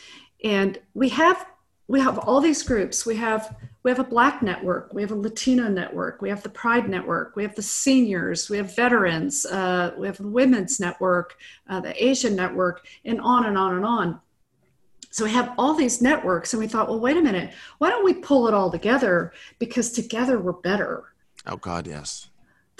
And 0.43 0.79
we 0.93 1.09
have 1.09 1.45
we 1.87 1.99
have 1.99 2.17
all 2.19 2.39
these 2.39 2.63
groups. 2.63 3.05
We 3.05 3.17
have 3.17 3.55
we 3.83 3.91
have 3.91 3.99
a 3.99 4.03
Black 4.03 4.41
network, 4.41 4.93
we 4.93 5.01
have 5.01 5.11
a 5.11 5.15
Latino 5.15 5.67
network, 5.67 6.21
we 6.21 6.29
have 6.29 6.43
the 6.43 6.49
Pride 6.49 6.87
network, 6.87 7.35
we 7.35 7.43
have 7.43 7.55
the 7.55 7.63
seniors, 7.63 8.49
we 8.49 8.57
have 8.57 8.75
veterans, 8.75 9.45
uh, 9.45 9.93
we 9.97 10.05
have 10.05 10.17
the 10.17 10.27
Women's 10.27 10.79
network, 10.79 11.35
uh, 11.67 11.79
the 11.79 11.93
Asian 12.03 12.35
network, 12.35 12.85
and 13.05 13.19
on 13.19 13.45
and 13.47 13.57
on 13.57 13.75
and 13.75 13.85
on. 13.85 14.19
So 15.09 15.25
we 15.25 15.31
have 15.31 15.53
all 15.57 15.73
these 15.73 16.01
networks, 16.01 16.53
and 16.53 16.61
we 16.61 16.67
thought, 16.67 16.87
well, 16.87 16.99
wait 16.99 17.17
a 17.17 17.21
minute, 17.21 17.53
why 17.79 17.89
don't 17.89 18.05
we 18.05 18.13
pull 18.13 18.47
it 18.47 18.53
all 18.53 18.71
together? 18.71 19.33
Because 19.57 19.91
together 19.91 20.39
we're 20.39 20.53
better. 20.53 21.13
Oh 21.47 21.57
God, 21.57 21.87
yes. 21.87 22.29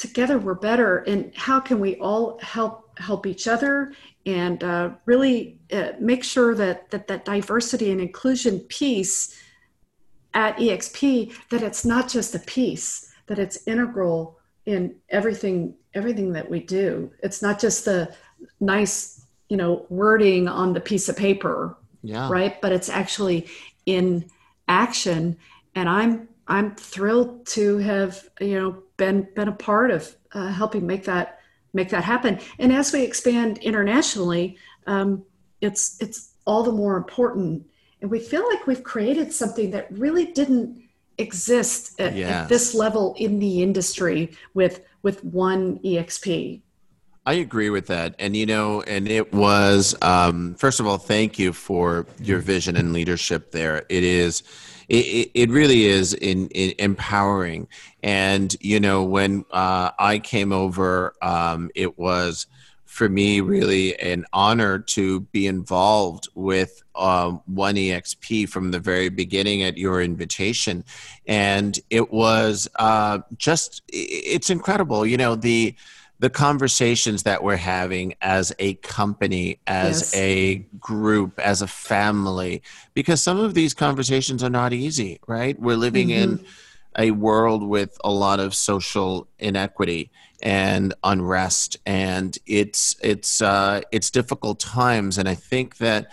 Together 0.02 0.40
we're 0.40 0.56
better, 0.56 1.00
and 1.00 1.32
how 1.36 1.60
can 1.60 1.80
we 1.80 1.96
all 1.98 2.40
help 2.42 2.98
help 3.00 3.26
each 3.26 3.48
other? 3.48 3.94
And 4.26 4.64
uh, 4.64 4.92
really 5.06 5.60
uh, 5.72 5.92
make 6.00 6.24
sure 6.24 6.56
that, 6.56 6.90
that 6.92 7.08
that 7.08 7.26
diversity 7.26 7.92
and 7.92 8.02
inclusion 8.02 8.60
piece 8.62 9.40
at 10.34 10.58
EXP 10.58 11.34
that 11.50 11.62
it's 11.62 11.86
not 11.86 12.10
just 12.10 12.36
a 12.36 12.40
piece, 12.40 13.12
that 13.28 13.40
it's 13.40 13.68
integral 13.68 14.40
in 14.66 14.96
everything 15.10 15.76
everything 15.94 16.34
that 16.34 16.50
we 16.50 16.60
do. 16.60 17.12
It's 17.22 17.42
not 17.42 17.60
just 17.60 17.86
the 17.86 18.14
nice 18.60 19.26
you 19.50 19.58
know 19.58 19.86
wording 19.90 20.48
on 20.48 20.74
the 20.74 20.82
piece 20.82 21.10
of 21.10 21.16
paper 21.16 21.78
yeah. 22.04 22.28
right? 22.30 22.60
But 22.60 22.72
it's 22.72 22.90
actually 22.90 23.48
in 23.86 24.26
action 24.68 25.38
and 25.76 25.90
i'm 25.90 26.28
i'm 26.48 26.76
thrilled 26.76 27.46
to 27.46 27.78
have 27.78 28.28
you 28.40 28.60
know 28.60 28.84
been 29.02 29.28
been 29.34 29.48
a 29.48 29.60
part 29.70 29.90
of 29.90 30.16
uh, 30.34 30.50
helping 30.50 30.86
make 30.86 31.04
that 31.06 31.40
make 31.74 31.90
that 31.90 32.04
happen 32.04 32.40
and 32.60 32.72
as 32.72 32.94
we 32.94 33.02
expand 33.02 33.58
internationally 33.58 34.56
um, 34.86 35.26
it's 35.60 36.00
it's 36.00 36.34
all 36.46 36.62
the 36.62 36.72
more 36.72 36.98
important 36.98 37.66
and 38.02 38.12
we 38.12 38.20
feel 38.20 38.48
like 38.52 38.68
we've 38.68 38.84
created 38.84 39.34
something 39.34 39.72
that 39.72 39.92
really 39.92 40.26
didn't 40.26 40.84
exist 41.18 42.00
at, 42.00 42.16
yes. 42.16 42.32
at 42.32 42.50
this 42.50 42.76
level 42.76 43.16
in 43.18 43.40
the 43.40 43.64
industry 43.64 44.30
with 44.54 44.82
with 45.02 45.24
one 45.24 45.80
exp 45.80 46.62
I 47.24 47.34
agree 47.34 47.70
with 47.70 47.86
that. 47.88 48.16
And, 48.18 48.36
you 48.36 48.48
know, 48.48 48.82
and 48.82 49.08
it 49.08 49.32
was, 49.32 49.94
um, 50.02 50.56
first 50.56 50.80
of 50.80 50.88
all, 50.88 50.98
thank 50.98 51.38
you 51.38 51.54
for 51.54 52.08
your 52.20 52.40
vision 52.40 52.76
and 52.76 52.94
leadership 52.94 53.52
there. 53.52 53.86
It 53.90 54.04
is, 54.04 54.42
it, 54.92 55.32
it 55.34 55.50
really 55.50 55.86
is 55.86 56.14
in, 56.14 56.50
in 56.50 56.74
empowering. 56.78 57.68
And, 58.04 58.54
you 58.60 58.80
know, 58.80 59.04
when 59.04 59.46
uh, 59.52 59.92
I 59.98 60.20
came 60.20 60.52
over, 60.52 61.14
um, 61.22 61.72
it 61.76 61.98
was 61.98 62.48
for 62.86 63.08
me 63.08 63.40
really 63.40 63.98
an 64.00 64.26
honor 64.34 64.80
to 64.80 65.22
be 65.22 65.48
involved 65.48 66.28
with 66.36 66.84
um, 66.96 67.42
One 67.46 67.76
EXP 67.76 68.50
from 68.50 68.72
the 68.72 68.80
very 68.80 69.08
beginning 69.08 69.64
at 69.64 69.78
your 69.78 70.02
invitation. 70.02 70.84
And 71.26 71.80
it 71.90 72.12
was 72.12 72.68
uh, 72.76 73.20
just, 73.38 73.84
it's 73.88 74.50
incredible. 74.50 75.06
You 75.06 75.16
know, 75.16 75.36
the, 75.36 75.74
the 76.22 76.30
conversations 76.30 77.24
that 77.24 77.44
we're 77.44 77.58
having 77.58 78.14
as 78.22 78.54
a 78.60 78.76
company, 78.76 79.60
as 79.66 80.14
yes. 80.14 80.16
a 80.16 80.56
group, 80.80 81.40
as 81.40 81.64
a 81.64 81.68
family, 81.68 82.62
because 82.94 83.24
some 83.24 83.40
of 83.40 83.56
these 83.56 83.74
conversations 83.74 84.44
are 84.44 84.50
not 84.50 84.72
easy, 84.72 85.20
right? 85.26 85.60
We're 85.60 85.78
living 85.78 86.10
mm-hmm. 86.10 86.34
in 86.34 86.46
a 86.96 87.10
world 87.10 87.68
with 87.68 87.98
a 88.04 88.12
lot 88.12 88.40
of 88.40 88.54
social 88.54 89.28
inequity 89.40 90.12
and 90.44 90.94
unrest, 91.04 91.78
and 91.88 92.38
it's 92.46 92.96
it's 93.02 93.42
uh, 93.42 93.82
it's 93.92 94.12
difficult 94.12 94.60
times. 94.60 95.18
And 95.18 95.28
I 95.28 95.34
think 95.34 95.78
that 95.78 96.12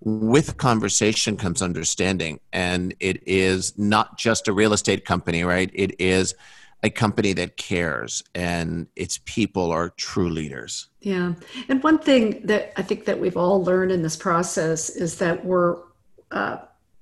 with 0.00 0.56
conversation 0.56 1.36
comes 1.36 1.60
understanding, 1.60 2.40
and 2.50 2.94
it 2.98 3.22
is 3.26 3.76
not 3.78 4.16
just 4.16 4.48
a 4.48 4.54
real 4.54 4.72
estate 4.72 5.04
company, 5.04 5.44
right? 5.44 5.70
It 5.74 6.00
is 6.00 6.34
a 6.82 6.90
company 6.90 7.32
that 7.34 7.56
cares 7.56 8.22
and 8.34 8.86
its 8.96 9.20
people 9.24 9.70
are 9.70 9.90
true 9.90 10.30
leaders. 10.30 10.88
Yeah. 11.00 11.34
And 11.68 11.82
one 11.82 11.98
thing 11.98 12.46
that 12.46 12.72
I 12.76 12.82
think 12.82 13.04
that 13.04 13.20
we've 13.20 13.36
all 13.36 13.62
learned 13.62 13.92
in 13.92 14.02
this 14.02 14.16
process 14.16 14.88
is 14.90 15.18
that 15.18 15.44
we're 15.44 15.76
uh, 16.30 16.58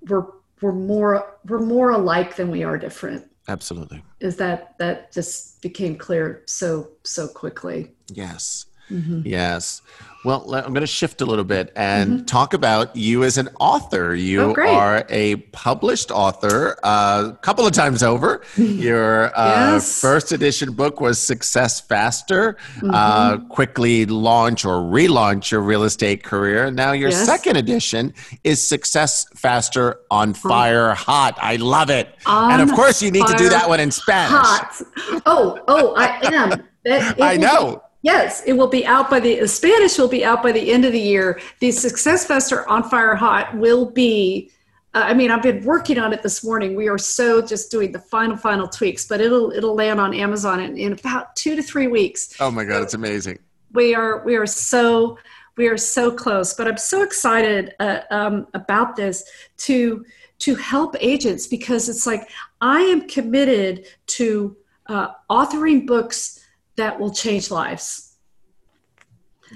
we're 0.08 0.26
we're 0.60 0.72
more 0.72 1.38
we're 1.46 1.60
more 1.60 1.90
alike 1.90 2.36
than 2.36 2.50
we 2.50 2.64
are 2.64 2.78
different. 2.78 3.24
Absolutely. 3.46 4.02
Is 4.20 4.36
that 4.36 4.76
that 4.78 5.12
just 5.12 5.62
became 5.62 5.96
clear 5.96 6.42
so 6.46 6.90
so 7.04 7.28
quickly. 7.28 7.92
Yes. 8.12 8.66
Mm-hmm. 8.90 9.22
Yes. 9.24 9.82
Well, 10.24 10.52
I'm 10.52 10.74
going 10.74 10.80
to 10.80 10.86
shift 10.86 11.20
a 11.20 11.24
little 11.26 11.44
bit 11.44 11.72
and 11.76 12.10
mm-hmm. 12.10 12.24
talk 12.24 12.52
about 12.52 12.96
you 12.96 13.22
as 13.22 13.38
an 13.38 13.48
author. 13.60 14.16
You 14.16 14.54
oh, 14.58 14.62
are 14.62 15.04
a 15.08 15.36
published 15.36 16.10
author 16.10 16.72
a 16.82 16.86
uh, 16.86 17.32
couple 17.36 17.64
of 17.64 17.72
times 17.72 18.02
over. 18.02 18.42
Your 18.56 19.26
uh, 19.38 19.74
yes. 19.74 20.00
first 20.00 20.32
edition 20.32 20.72
book 20.72 21.00
was 21.00 21.20
Success 21.20 21.80
Faster, 21.80 22.54
mm-hmm. 22.76 22.90
uh, 22.92 23.38
quickly 23.48 24.06
launch 24.06 24.64
or 24.64 24.82
relaunch 24.82 25.52
your 25.52 25.60
real 25.60 25.84
estate 25.84 26.24
career. 26.24 26.70
Now, 26.70 26.92
your 26.92 27.10
yes. 27.10 27.24
second 27.24 27.56
edition 27.56 28.12
is 28.42 28.60
Success 28.60 29.26
Faster 29.36 30.00
on 30.10 30.34
Fire 30.34 30.94
Hot. 30.94 31.38
I 31.40 31.56
love 31.56 31.90
it. 31.90 32.14
On 32.26 32.52
and 32.52 32.60
of 32.60 32.74
course, 32.74 33.00
you 33.00 33.10
need 33.10 33.26
to 33.26 33.34
do 33.34 33.48
that 33.48 33.68
one 33.68 33.80
in 33.80 33.90
Spanish. 33.90 34.32
Hot. 34.32 34.82
Oh, 35.26 35.60
oh, 35.68 35.94
I 35.96 36.18
am. 36.34 36.68
I 37.22 37.36
know. 37.36 37.82
Yes, 38.02 38.42
it 38.46 38.52
will 38.52 38.68
be 38.68 38.86
out 38.86 39.10
by 39.10 39.18
the 39.20 39.46
Spanish 39.46 39.98
will 39.98 40.08
be 40.08 40.24
out 40.24 40.42
by 40.42 40.52
the 40.52 40.70
end 40.70 40.84
of 40.84 40.92
the 40.92 41.00
year. 41.00 41.40
The 41.58 41.72
Success 41.72 42.24
Faster 42.24 42.68
on 42.68 42.88
Fire 42.88 43.16
Hot 43.16 43.56
will 43.56 43.90
be. 43.90 44.52
Uh, 44.94 45.02
I 45.04 45.14
mean, 45.14 45.30
I've 45.30 45.42
been 45.42 45.64
working 45.64 45.98
on 45.98 46.12
it 46.12 46.22
this 46.22 46.42
morning. 46.44 46.74
We 46.74 46.88
are 46.88 46.96
so 46.96 47.42
just 47.44 47.70
doing 47.70 47.92
the 47.92 47.98
final, 47.98 48.36
final 48.36 48.68
tweaks, 48.68 49.06
but 49.06 49.20
it'll 49.20 49.50
it'll 49.50 49.74
land 49.74 50.00
on 50.00 50.14
Amazon 50.14 50.60
in, 50.60 50.76
in 50.78 50.92
about 50.92 51.34
two 51.34 51.56
to 51.56 51.62
three 51.62 51.88
weeks. 51.88 52.34
Oh 52.40 52.50
my 52.50 52.64
God, 52.64 52.82
it's 52.82 52.94
amazing. 52.94 53.38
We 53.72 53.94
are 53.94 54.24
we 54.24 54.36
are 54.36 54.46
so 54.46 55.18
we 55.56 55.66
are 55.66 55.76
so 55.76 56.12
close, 56.12 56.54
but 56.54 56.68
I'm 56.68 56.78
so 56.78 57.02
excited 57.02 57.74
uh, 57.80 58.00
um, 58.10 58.46
about 58.54 58.94
this 58.94 59.24
to 59.58 60.04
to 60.38 60.54
help 60.54 60.94
agents 61.00 61.48
because 61.48 61.88
it's 61.88 62.06
like 62.06 62.30
I 62.60 62.80
am 62.80 63.08
committed 63.08 63.86
to 64.06 64.56
uh, 64.86 65.08
authoring 65.28 65.84
books 65.84 66.38
that 66.78 66.98
will 66.98 67.12
change 67.12 67.50
lives. 67.50 68.16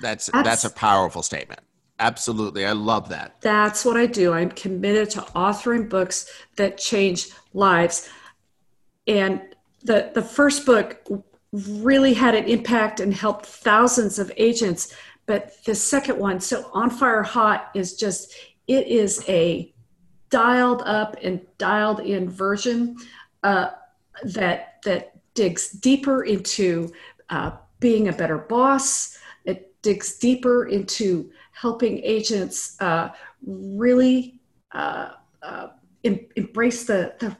That's, 0.01 0.27
that's 0.27 0.45
that's 0.45 0.65
a 0.65 0.71
powerful 0.71 1.23
statement. 1.23 1.61
Absolutely. 1.99 2.67
I 2.67 2.73
love 2.73 3.09
that. 3.11 3.41
That's 3.41 3.85
what 3.85 3.97
I 3.97 4.07
do. 4.07 4.33
I'm 4.33 4.51
committed 4.51 5.09
to 5.11 5.21
authoring 5.37 5.89
books 5.89 6.29
that 6.57 6.79
change 6.79 7.29
lives. 7.55 8.09
And 9.07 9.41
the 9.85 10.11
the 10.15 10.23
first 10.23 10.67
book 10.67 11.07
really 11.53 12.15
had 12.15 12.35
an 12.35 12.45
impact 12.45 12.99
and 12.99 13.15
helped 13.15 13.47
thousands 13.47 14.19
of 14.19 14.33
agents, 14.37 14.95
but 15.27 15.65
the 15.65 15.75
second 15.75 16.19
one, 16.19 16.41
so 16.41 16.71
On 16.73 16.91
Fire 16.91 17.23
Hot 17.23 17.71
is 17.75 17.97
just 17.97 18.35
it 18.67 18.87
is 18.89 19.25
a 19.29 19.73
dialed 20.31 20.83
up 20.87 21.17
and 21.23 21.41
dialed 21.59 22.01
in 22.01 22.29
version 22.29 22.97
uh, 23.43 23.71
that 24.25 24.79
that 24.85 25.13
digs 25.35 25.71
deeper 25.71 26.25
into 26.25 26.93
uh, 27.33 27.51
being 27.81 28.07
a 28.07 28.13
better 28.13 28.39
boss. 28.39 29.19
It 29.45 29.75
digs 29.83 30.19
deeper 30.19 30.67
into 30.67 31.33
helping 31.53 31.99
agents 32.05 32.81
uh, 32.81 33.09
really 33.45 34.41
uh, 34.73 35.13
uh 35.43 35.69
em- 36.05 36.27
embrace 36.37 36.85
the, 36.85 37.15
the 37.19 37.37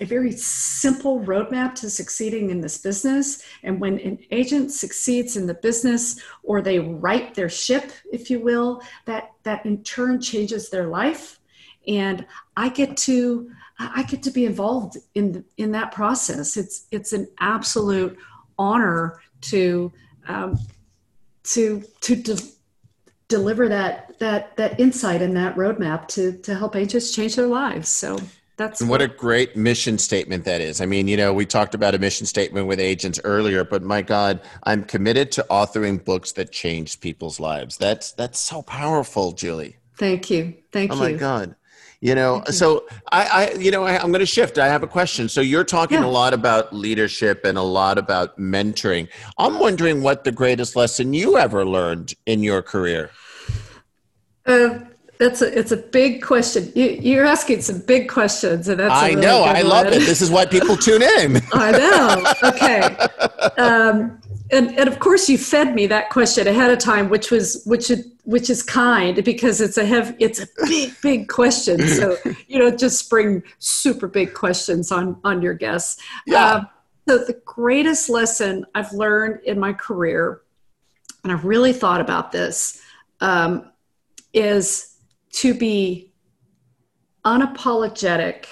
a 0.00 0.04
very 0.04 0.32
simple 0.32 1.20
roadmap 1.20 1.74
to 1.74 1.90
succeeding 1.90 2.50
in 2.50 2.60
this 2.60 2.78
business. 2.78 3.42
And 3.62 3.80
when 3.80 3.98
an 3.98 4.18
agent 4.30 4.72
succeeds 4.72 5.36
in 5.36 5.46
the 5.46 5.54
business 5.54 6.20
or 6.42 6.62
they 6.62 6.78
right 6.78 7.34
their 7.34 7.48
ship, 7.48 7.92
if 8.10 8.30
you 8.30 8.40
will, 8.40 8.80
that, 9.04 9.32
that 9.42 9.66
in 9.66 9.82
turn 9.82 10.20
changes 10.20 10.70
their 10.70 10.86
life. 10.86 11.40
And 11.86 12.26
I 12.56 12.68
get 12.68 12.96
to 12.98 13.50
I 13.78 14.04
get 14.04 14.22
to 14.22 14.30
be 14.30 14.46
involved 14.46 14.96
in 15.14 15.44
in 15.58 15.72
that 15.72 15.92
process. 15.92 16.56
It's 16.56 16.86
it's 16.90 17.12
an 17.12 17.28
absolute 17.38 18.16
honor 18.58 19.20
to 19.42 19.92
um, 20.28 20.58
to 21.44 21.82
to 22.00 22.16
de- 22.16 22.42
deliver 23.28 23.68
that 23.68 24.18
that 24.18 24.56
that 24.56 24.78
insight 24.80 25.22
and 25.22 25.36
that 25.36 25.56
roadmap 25.56 26.08
to 26.08 26.36
to 26.38 26.54
help 26.54 26.76
agents 26.76 27.12
change 27.12 27.36
their 27.36 27.46
lives. 27.46 27.88
So 27.88 28.18
that's 28.56 28.80
and 28.80 28.88
what 28.88 29.02
a 29.02 29.08
great 29.08 29.54
mission 29.54 29.98
statement 29.98 30.44
that 30.44 30.60
is. 30.60 30.80
I 30.80 30.86
mean, 30.86 31.08
you 31.08 31.16
know, 31.16 31.32
we 31.32 31.44
talked 31.44 31.74
about 31.74 31.94
a 31.94 31.98
mission 31.98 32.26
statement 32.26 32.66
with 32.66 32.80
agents 32.80 33.20
earlier, 33.22 33.64
but 33.64 33.82
my 33.82 34.00
God, 34.00 34.40
I'm 34.62 34.84
committed 34.84 35.30
to 35.32 35.46
authoring 35.50 36.02
books 36.02 36.32
that 36.32 36.52
change 36.52 37.00
people's 37.00 37.38
lives. 37.38 37.76
That's 37.76 38.12
that's 38.12 38.38
so 38.38 38.62
powerful, 38.62 39.32
Julie. 39.32 39.76
Thank 39.98 40.30
you. 40.30 40.54
Thank 40.72 40.92
oh 40.92 40.94
you. 40.94 41.00
Oh 41.00 41.04
my 41.04 41.12
God. 41.12 41.56
You 42.06 42.14
know, 42.14 42.44
so 42.52 42.86
I, 43.10 43.26
I, 43.26 43.54
you 43.54 43.72
know, 43.72 43.82
I, 43.82 44.00
am 44.00 44.12
going 44.12 44.20
to 44.20 44.26
shift. 44.26 44.58
I 44.58 44.68
have 44.68 44.84
a 44.84 44.86
question. 44.86 45.28
So 45.28 45.40
you're 45.40 45.64
talking 45.64 45.98
yeah. 45.98 46.06
a 46.06 46.12
lot 46.22 46.34
about 46.34 46.72
leadership 46.72 47.44
and 47.44 47.58
a 47.58 47.62
lot 47.62 47.98
about 47.98 48.38
mentoring. 48.38 49.08
I'm 49.38 49.58
wondering 49.58 50.04
what 50.04 50.22
the 50.22 50.30
greatest 50.30 50.76
lesson 50.76 51.14
you 51.14 51.36
ever 51.36 51.66
learned 51.66 52.14
in 52.24 52.44
your 52.44 52.62
career. 52.62 53.10
Uh, 54.46 54.78
that's 55.18 55.42
a 55.42 55.58
it's 55.58 55.72
a 55.72 55.78
big 55.78 56.22
question. 56.22 56.70
You, 56.76 57.22
are 57.22 57.24
asking 57.24 57.62
some 57.62 57.80
big 57.80 58.08
questions, 58.08 58.68
and 58.68 58.78
that's 58.78 58.94
I 58.94 59.08
really 59.08 59.22
know. 59.22 59.42
I 59.42 59.62
love 59.62 59.88
it. 59.88 59.98
This 59.98 60.22
is 60.22 60.30
why 60.30 60.46
people 60.46 60.76
tune 60.76 61.02
in. 61.02 61.40
I 61.54 61.72
know. 61.72 62.50
Okay. 62.50 62.96
Um, 63.58 64.20
and 64.50 64.78
and 64.78 64.88
of 64.88 64.98
course 64.98 65.28
you 65.28 65.38
fed 65.38 65.74
me 65.74 65.86
that 65.86 66.10
question 66.10 66.46
ahead 66.46 66.70
of 66.70 66.78
time 66.78 67.08
which 67.08 67.30
was 67.30 67.62
which 67.66 67.90
which 68.24 68.50
is 68.50 68.62
kind 68.62 69.24
because 69.24 69.60
it's 69.60 69.78
a 69.78 69.84
heavy 69.84 70.14
it's 70.18 70.40
a 70.40 70.46
big 70.66 70.94
big 71.02 71.28
question. 71.28 71.86
So 71.88 72.16
you 72.48 72.58
know 72.58 72.70
just 72.70 72.98
spring 72.98 73.42
super 73.58 74.08
big 74.08 74.34
questions 74.34 74.92
on 74.92 75.20
on 75.24 75.42
your 75.42 75.54
guests. 75.54 76.02
Yeah. 76.26 76.52
Um, 76.52 76.68
so 77.08 77.18
the 77.18 77.40
greatest 77.44 78.08
lesson 78.08 78.66
i've 78.74 78.92
learned 78.92 79.40
in 79.44 79.58
my 79.58 79.72
career 79.72 80.42
and 81.22 81.32
i've 81.32 81.44
really 81.44 81.72
thought 81.72 82.00
about 82.00 82.32
this 82.32 82.82
um, 83.20 83.70
is 84.32 84.96
to 85.30 85.54
be 85.54 86.12
unapologetic 87.24 88.46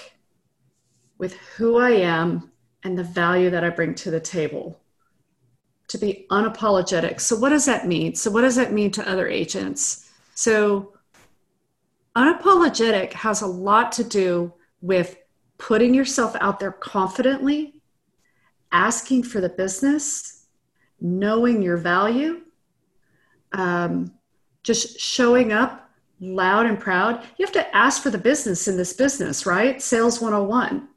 with 1.18 1.35
who 1.57 1.78
i 1.78 1.90
am 1.90 2.50
and 2.83 2.96
the 2.96 3.04
value 3.04 3.50
that 3.50 3.64
i 3.64 3.70
bring 3.70 3.94
to 3.94 4.11
the 4.11 4.20
table 4.20 4.80
to 5.88 5.99
be 5.99 6.27
unapologetic. 6.31 7.20
So, 7.20 7.37
what 7.37 7.51
does 7.51 7.66
that 7.66 7.87
mean? 7.87 8.14
So, 8.14 8.31
what 8.31 8.42
does 8.42 8.57
that 8.57 8.73
mean 8.73 8.90
to 8.92 9.09
other 9.09 9.29
agents? 9.29 10.11
So, 10.35 10.94
unapologetic 12.16 13.12
has 13.12 13.42
a 13.42 13.47
lot 13.47 13.92
to 13.92 14.05
do 14.05 14.53
with 14.81 15.16
putting 15.59 15.94
yourself 15.94 16.37
out 16.40 16.61
there 16.61 16.73
confidently, 16.73 17.83
asking 18.73 19.25
for 19.25 19.40
the 19.40 19.49
business, 19.49 20.47
knowing 21.01 21.62
your 21.62 21.77
value, 21.77 22.42
um, 23.53 24.12
just 24.62 24.99
showing 24.99 25.53
up 25.53 25.90
loud 26.20 26.66
and 26.66 26.81
proud. 26.81 27.23
You 27.37 27.44
have 27.44 27.53
to 27.53 27.77
ask 27.77 28.03
for 28.03 28.11
the 28.11 28.18
business 28.18 28.68
in 28.68 28.77
this 28.77 28.92
business, 28.92 29.47
right? 29.47 29.81
Sales 29.81 30.20
101. 30.20 30.88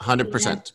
100%. 0.00 0.46
And 0.46 0.72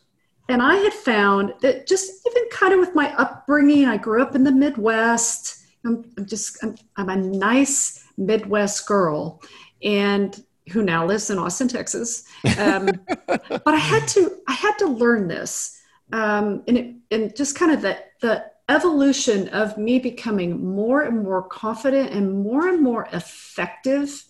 I 0.58 0.76
had 0.76 0.92
found 0.92 1.54
that 1.60 1.86
just 1.86 2.26
even 2.26 2.42
kind 2.50 2.72
of 2.72 2.80
with 2.80 2.94
my 2.94 3.14
upbringing, 3.16 3.86
I 3.86 3.96
grew 3.96 4.22
up 4.22 4.34
in 4.34 4.42
the 4.42 4.52
Midwest. 4.52 5.62
I'm, 5.84 6.04
I'm 6.16 6.26
just, 6.26 6.58
I'm, 6.62 6.74
I'm, 6.96 7.08
a 7.08 7.16
nice 7.16 8.04
Midwest 8.16 8.86
girl 8.86 9.42
and 9.82 10.42
who 10.72 10.82
now 10.82 11.06
lives 11.06 11.30
in 11.30 11.38
Austin, 11.38 11.68
Texas. 11.68 12.24
Um, 12.58 12.90
but 13.26 13.68
I 13.68 13.76
had 13.78 14.06
to, 14.08 14.38
I 14.48 14.52
had 14.52 14.76
to 14.78 14.86
learn 14.86 15.28
this. 15.28 15.78
Um, 16.12 16.64
and 16.66 16.78
it, 16.78 16.96
and 17.10 17.36
just 17.36 17.56
kind 17.56 17.72
of 17.72 17.82
the, 17.82 17.98
the 18.20 18.46
evolution 18.68 19.48
of 19.48 19.76
me 19.78 19.98
becoming 19.98 20.64
more 20.64 21.02
and 21.02 21.22
more 21.22 21.42
confident 21.42 22.12
and 22.12 22.42
more 22.42 22.68
and 22.68 22.82
more 22.82 23.08
effective 23.12 24.24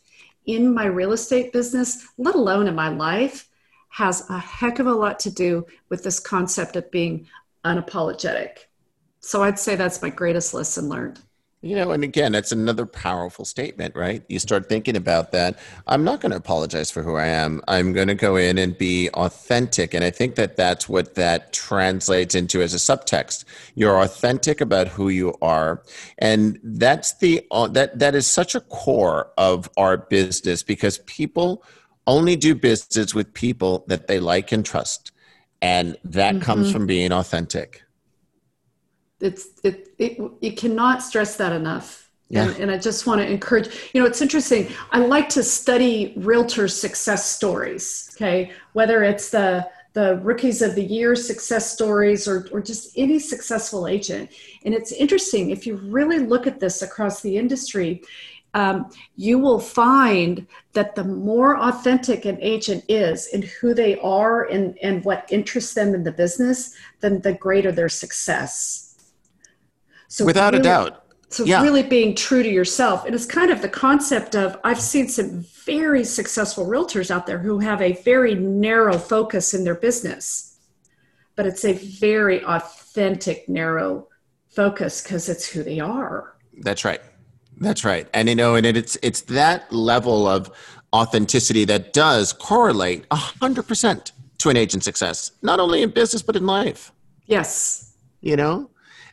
in 0.46 0.72
my 0.72 0.86
real 0.86 1.12
estate 1.12 1.52
business, 1.52 2.08
let 2.18 2.34
alone 2.34 2.66
in 2.66 2.74
my 2.74 2.88
life, 2.88 3.49
has 3.90 4.28
a 4.30 4.38
heck 4.38 4.78
of 4.78 4.86
a 4.86 4.92
lot 4.92 5.20
to 5.20 5.30
do 5.30 5.66
with 5.88 6.02
this 6.02 6.18
concept 6.18 6.76
of 6.76 6.90
being 6.90 7.26
unapologetic. 7.64 8.58
So 9.20 9.42
I'd 9.42 9.58
say 9.58 9.76
that's 9.76 10.00
my 10.00 10.10
greatest 10.10 10.54
lesson 10.54 10.88
learned. 10.88 11.20
You 11.62 11.76
know, 11.76 11.90
and 11.90 12.02
again, 12.02 12.32
that's 12.32 12.52
another 12.52 12.86
powerful 12.86 13.44
statement, 13.44 13.94
right? 13.94 14.22
You 14.30 14.38
start 14.38 14.70
thinking 14.70 14.96
about 14.96 15.32
that. 15.32 15.58
I'm 15.86 16.04
not 16.04 16.22
going 16.22 16.30
to 16.30 16.38
apologize 16.38 16.90
for 16.90 17.02
who 17.02 17.16
I 17.16 17.26
am. 17.26 17.60
I'm 17.68 17.92
going 17.92 18.08
to 18.08 18.14
go 18.14 18.36
in 18.36 18.56
and 18.56 18.78
be 18.78 19.10
authentic. 19.10 19.92
And 19.92 20.02
I 20.02 20.08
think 20.08 20.36
that 20.36 20.56
that's 20.56 20.88
what 20.88 21.16
that 21.16 21.52
translates 21.52 22.34
into 22.34 22.62
as 22.62 22.72
a 22.72 22.78
subtext. 22.78 23.44
You're 23.74 24.00
authentic 24.00 24.62
about 24.62 24.88
who 24.88 25.10
you 25.10 25.34
are. 25.42 25.82
And 26.16 26.58
that's 26.64 27.18
the, 27.18 27.46
that, 27.72 27.98
that 27.98 28.14
is 28.14 28.26
such 28.26 28.54
a 28.54 28.62
core 28.62 29.30
of 29.36 29.68
our 29.76 29.98
business 29.98 30.62
because 30.62 30.96
people 31.00 31.62
only 32.06 32.36
do 32.36 32.54
business 32.54 33.14
with 33.14 33.32
people 33.34 33.84
that 33.88 34.06
they 34.06 34.20
like 34.20 34.52
and 34.52 34.64
trust. 34.64 35.12
And 35.62 35.96
that 36.04 36.36
mm-hmm. 36.36 36.44
comes 36.44 36.72
from 36.72 36.86
being 36.86 37.12
authentic. 37.12 37.82
It's 39.20 39.48
it, 39.62 39.88
it 39.98 40.18
you 40.40 40.52
cannot 40.54 41.02
stress 41.02 41.36
that 41.36 41.52
enough. 41.52 42.10
Yeah. 42.30 42.44
And, 42.44 42.56
and 42.58 42.70
I 42.70 42.78
just 42.78 43.06
want 43.06 43.20
to 43.20 43.28
encourage, 43.28 43.68
you 43.92 44.00
know, 44.00 44.06
it's 44.06 44.22
interesting. 44.22 44.68
I 44.92 45.00
like 45.00 45.28
to 45.30 45.42
study 45.42 46.14
realtor 46.16 46.68
success 46.68 47.30
stories. 47.30 48.10
Okay. 48.14 48.52
Whether 48.72 49.02
it's 49.02 49.30
the 49.30 49.68
the 49.92 50.16
rookies 50.18 50.62
of 50.62 50.76
the 50.76 50.84
year 50.84 51.16
success 51.16 51.72
stories 51.72 52.28
or, 52.28 52.46
or 52.52 52.60
just 52.60 52.96
any 52.96 53.18
successful 53.18 53.88
agent. 53.88 54.30
And 54.64 54.72
it's 54.72 54.92
interesting, 54.92 55.50
if 55.50 55.66
you 55.66 55.76
really 55.76 56.20
look 56.20 56.46
at 56.46 56.60
this 56.60 56.80
across 56.82 57.22
the 57.22 57.36
industry, 57.36 58.02
um, 58.54 58.90
you 59.16 59.38
will 59.38 59.60
find 59.60 60.46
that 60.72 60.94
the 60.94 61.04
more 61.04 61.56
authentic 61.58 62.24
an 62.24 62.38
agent 62.40 62.84
is 62.88 63.28
in 63.28 63.42
who 63.42 63.74
they 63.74 63.98
are 64.00 64.44
and, 64.44 64.76
and 64.82 65.04
what 65.04 65.28
interests 65.30 65.74
them 65.74 65.94
in 65.94 66.02
the 66.02 66.12
business, 66.12 66.74
then 67.00 67.20
the 67.20 67.32
greater 67.32 67.70
their 67.70 67.88
success. 67.88 68.96
So 70.08 70.24
without 70.24 70.52
really, 70.52 70.60
a 70.60 70.64
doubt. 70.64 71.04
So 71.28 71.44
yeah. 71.44 71.62
really 71.62 71.84
being 71.84 72.16
true 72.16 72.42
to 72.42 72.48
yourself. 72.48 73.04
And 73.04 73.14
it's 73.14 73.26
kind 73.26 73.52
of 73.52 73.62
the 73.62 73.68
concept 73.68 74.34
of 74.34 74.58
I've 74.64 74.80
seen 74.80 75.08
some 75.08 75.44
very 75.64 76.02
successful 76.02 76.66
realtors 76.66 77.10
out 77.10 77.26
there 77.26 77.38
who 77.38 77.60
have 77.60 77.80
a 77.80 77.92
very 78.02 78.34
narrow 78.34 78.98
focus 78.98 79.54
in 79.54 79.62
their 79.62 79.76
business, 79.76 80.58
but 81.36 81.46
it's 81.46 81.64
a 81.64 81.74
very 81.74 82.44
authentic, 82.44 83.48
narrow 83.48 84.08
focus 84.48 85.02
because 85.02 85.28
it's 85.28 85.48
who 85.48 85.62
they 85.62 85.78
are. 85.78 86.34
That's 86.62 86.84
right. 86.84 87.00
That's 87.60 87.84
right. 87.84 88.08
And 88.14 88.28
you 88.28 88.34
know, 88.34 88.54
and 88.54 88.66
it's 88.66 88.96
it's 89.02 89.20
that 89.22 89.70
level 89.72 90.26
of 90.26 90.50
authenticity 90.92 91.64
that 91.66 91.92
does 91.92 92.32
correlate 92.32 93.08
100% 93.10 94.12
to 94.38 94.48
an 94.48 94.56
agent's 94.56 94.84
success, 94.84 95.30
not 95.42 95.60
only 95.60 95.82
in 95.82 95.90
business 95.90 96.22
but 96.22 96.36
in 96.36 96.46
life. 96.46 96.90
Yes. 97.26 97.94
You 98.22 98.36
know? 98.36 98.70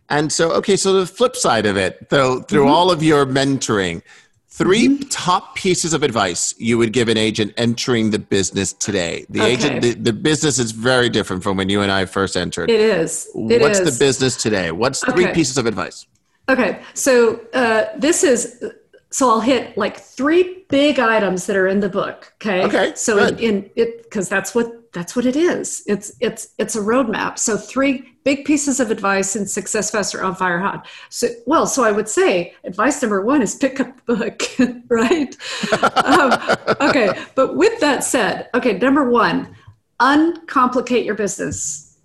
And 0.09 0.31
so 0.31 0.51
okay, 0.53 0.77
so 0.77 0.93
the 0.93 1.05
flip 1.05 1.35
side 1.35 1.65
of 1.65 1.75
it, 1.75 2.09
though 2.09 2.39
through 2.41 2.63
mm-hmm. 2.63 2.71
all 2.71 2.89
of 2.89 3.03
your 3.03 3.25
mentoring, 3.25 4.01
3 4.49 4.87
mm-hmm. 4.87 5.09
top 5.09 5.55
pieces 5.55 5.93
of 5.93 6.01
advice 6.01 6.55
you 6.57 6.77
would 6.77 6.93
give 6.93 7.09
an 7.09 7.17
agent 7.17 7.53
entering 7.57 8.09
the 8.09 8.17
business 8.17 8.71
today. 8.73 9.25
The 9.29 9.41
okay. 9.41 9.51
agent, 9.51 9.81
the, 9.81 9.93
the, 9.93 10.13
business 10.13 10.57
is 10.57 10.71
very 10.71 11.09
different 11.09 11.43
from 11.43 11.57
when 11.57 11.69
you 11.69 11.81
and 11.81 11.91
I 11.91 12.05
first 12.05 12.35
entered. 12.35 12.71
It 12.71 12.79
is. 12.79 13.29
It 13.35 13.61
What's 13.61 13.79
is. 13.79 13.93
the 13.99 14.03
business 14.03 14.35
today? 14.35 14.71
What's 14.71 15.03
three 15.03 15.25
okay. 15.25 15.33
pieces 15.33 15.57
of 15.57 15.67
advice? 15.67 16.07
Okay, 16.49 16.81
so 16.93 17.41
uh, 17.53 17.85
this 17.97 18.23
is 18.23 18.63
so 19.09 19.29
I'll 19.29 19.41
hit 19.41 19.77
like 19.77 19.97
three 19.97 20.65
big 20.69 20.99
items 20.99 21.45
that 21.47 21.55
are 21.55 21.67
in 21.67 21.79
the 21.79 21.89
book. 21.89 22.33
Okay. 22.35 22.63
Okay. 22.65 22.93
So 22.95 23.25
in, 23.25 23.39
in 23.39 23.69
it 23.75 24.03
because 24.03 24.27
that's 24.27 24.53
what 24.53 24.91
that's 24.93 25.15
what 25.15 25.25
it 25.25 25.35
is. 25.35 25.83
It's 25.87 26.11
it's 26.19 26.49
it's 26.57 26.75
a 26.75 26.81
roadmap. 26.81 27.39
So 27.39 27.57
three 27.57 28.13
big 28.23 28.45
pieces 28.45 28.79
of 28.79 28.91
advice 28.91 29.35
in 29.35 29.45
Success 29.45 29.91
Faster 29.91 30.23
on 30.23 30.35
Fire 30.35 30.59
Hot. 30.59 30.87
So 31.09 31.27
well, 31.45 31.67
so 31.67 31.83
I 31.83 31.91
would 31.91 32.09
say 32.09 32.53
advice 32.63 33.01
number 33.01 33.21
one 33.21 33.41
is 33.41 33.55
pick 33.55 33.79
up 33.79 34.05
the 34.05 34.15
book, 34.15 34.43
right? 34.89 35.35
um, 36.05 36.89
okay. 36.89 37.09
But 37.35 37.55
with 37.55 37.79
that 37.79 38.03
said, 38.03 38.49
okay, 38.53 38.77
number 38.77 39.09
one, 39.09 39.55
uncomplicate 39.99 41.05
your 41.05 41.15
business. 41.15 41.97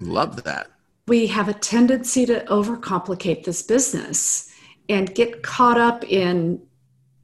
Love 0.00 0.42
that 0.44 0.68
we 1.08 1.26
have 1.28 1.48
a 1.48 1.54
tendency 1.54 2.26
to 2.26 2.44
overcomplicate 2.46 3.44
this 3.44 3.62
business 3.62 4.52
and 4.88 5.14
get 5.14 5.42
caught 5.42 5.78
up 5.78 6.04
in 6.04 6.60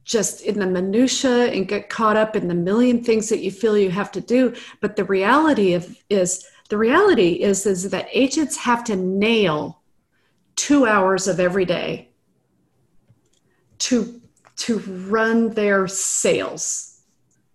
just 0.05 0.41
in 0.41 0.59
the 0.59 0.65
minutia 0.65 1.51
and 1.51 1.67
get 1.67 1.89
caught 1.89 2.17
up 2.17 2.35
in 2.35 2.47
the 2.47 2.53
million 2.53 3.01
things 3.03 3.29
that 3.29 3.39
you 3.39 3.49
feel 3.49 3.77
you 3.77 3.89
have 3.89 4.11
to 4.11 4.19
do 4.19 4.53
but 4.81 4.95
the 4.95 5.03
reality 5.05 5.73
of 5.73 5.97
is 6.09 6.45
the 6.69 6.77
reality 6.77 7.41
is 7.41 7.65
is 7.65 7.89
that 7.89 8.07
agents 8.11 8.57
have 8.57 8.83
to 8.83 8.95
nail 8.95 9.81
2 10.55 10.85
hours 10.85 11.27
of 11.27 11.39
every 11.39 11.65
day 11.65 12.09
to 13.79 14.21
to 14.57 14.79
run 14.79 15.49
their 15.51 15.87
sales 15.87 17.01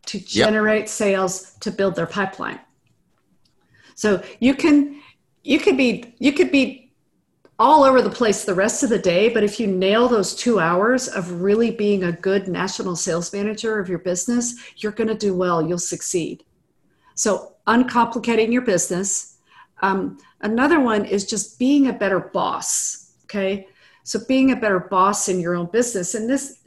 to 0.06 0.18
generate 0.18 0.80
yep. 0.80 0.88
sales 0.88 1.52
to 1.60 1.70
build 1.70 1.94
their 1.94 2.06
pipeline 2.06 2.60
so 3.94 4.22
you 4.40 4.54
can 4.54 4.98
you 5.48 5.58
could 5.58 5.78
be 5.78 6.14
you 6.18 6.32
could 6.32 6.52
be 6.52 6.92
all 7.58 7.82
over 7.82 8.02
the 8.02 8.10
place 8.10 8.44
the 8.44 8.54
rest 8.54 8.82
of 8.82 8.90
the 8.90 8.98
day 8.98 9.30
but 9.30 9.42
if 9.42 9.58
you 9.58 9.66
nail 9.66 10.06
those 10.06 10.34
two 10.34 10.60
hours 10.60 11.08
of 11.08 11.40
really 11.40 11.70
being 11.70 12.04
a 12.04 12.12
good 12.12 12.46
national 12.48 12.94
sales 12.94 13.32
manager 13.32 13.78
of 13.78 13.88
your 13.88 13.98
business 13.98 14.54
you're 14.76 14.92
going 14.92 15.08
to 15.08 15.14
do 15.14 15.34
well. 15.34 15.66
You'll 15.66 15.78
succeed. 15.78 16.44
So 17.14 17.54
uncomplicating 17.66 18.52
your 18.52 18.62
business. 18.62 19.38
Um, 19.80 20.18
another 20.42 20.80
one 20.80 21.04
is 21.04 21.24
just 21.24 21.58
being 21.58 21.88
a 21.88 21.92
better 21.92 22.20
boss 22.20 23.12
okay? 23.24 23.68
So 24.04 24.20
being 24.28 24.52
a 24.52 24.56
better 24.56 24.80
boss 24.80 25.28
in 25.28 25.40
your 25.40 25.54
own 25.54 25.66
business 25.66 26.14
and 26.14 26.28
this 26.28 26.62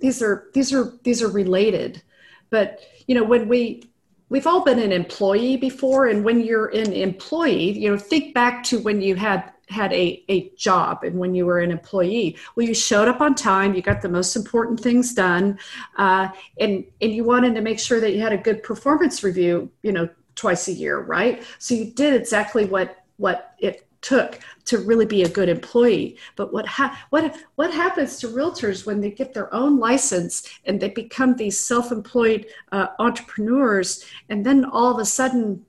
these 0.00 0.22
are 0.22 0.48
these 0.54 0.72
are 0.72 0.92
these 1.02 1.22
are 1.22 1.28
related. 1.28 2.02
But 2.50 2.80
you 3.08 3.16
know 3.16 3.24
when 3.24 3.48
we 3.48 3.91
we've 4.32 4.46
all 4.46 4.64
been 4.64 4.78
an 4.78 4.92
employee 4.92 5.58
before 5.58 6.06
and 6.06 6.24
when 6.24 6.40
you're 6.40 6.68
an 6.68 6.90
employee 6.94 7.78
you 7.78 7.90
know 7.90 7.98
think 7.98 8.32
back 8.32 8.64
to 8.64 8.78
when 8.78 9.02
you 9.02 9.14
had 9.14 9.52
had 9.68 9.92
a, 9.92 10.24
a 10.28 10.50
job 10.56 11.04
and 11.04 11.18
when 11.18 11.34
you 11.34 11.46
were 11.46 11.60
an 11.60 11.70
employee. 11.70 12.36
Well 12.54 12.66
you 12.66 12.74
showed 12.74 13.08
up 13.08 13.20
on 13.20 13.34
time 13.34 13.74
you 13.74 13.82
got 13.82 14.02
the 14.02 14.08
most 14.08 14.34
important 14.34 14.80
things 14.80 15.12
done 15.14 15.58
uh, 15.96 16.28
and 16.58 16.84
and 17.02 17.12
you 17.12 17.24
wanted 17.24 17.54
to 17.54 17.60
make 17.60 17.78
sure 17.78 18.00
that 18.00 18.14
you 18.14 18.20
had 18.20 18.32
a 18.32 18.38
good 18.38 18.62
performance 18.62 19.22
review 19.22 19.70
you 19.82 19.92
know 19.92 20.08
twice 20.34 20.66
a 20.66 20.72
year 20.72 20.98
right? 20.98 21.42
So 21.58 21.74
you 21.74 21.92
did 21.92 22.14
exactly 22.14 22.64
what 22.64 23.04
what 23.18 23.54
it 23.58 23.86
took 24.02 24.38
to 24.66 24.78
really 24.78 25.06
be 25.06 25.22
a 25.22 25.28
good 25.28 25.48
employee. 25.48 26.16
But 26.36 26.52
what 26.52 26.66
ha- 26.66 27.06
what 27.10 27.36
what 27.54 27.72
happens 27.72 28.18
to 28.18 28.28
realtors 28.28 28.84
when 28.84 29.00
they 29.00 29.10
get 29.10 29.32
their 29.32 29.52
own 29.54 29.78
license 29.78 30.48
and 30.66 30.78
they 30.78 30.90
become 30.90 31.34
these 31.34 31.58
self-employed 31.58 32.46
uh, 32.72 32.88
entrepreneurs, 32.98 34.04
and 34.28 34.44
then 34.44 34.64
all 34.64 34.92
of 34.92 34.98
a 34.98 35.04
sudden 35.04 35.64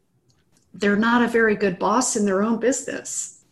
they're 0.74 0.96
not 0.96 1.22
a 1.24 1.28
very 1.28 1.56
good 1.56 1.80
boss 1.80 2.16
in 2.16 2.26
their 2.26 2.44
own 2.44 2.60
business. 2.60 3.44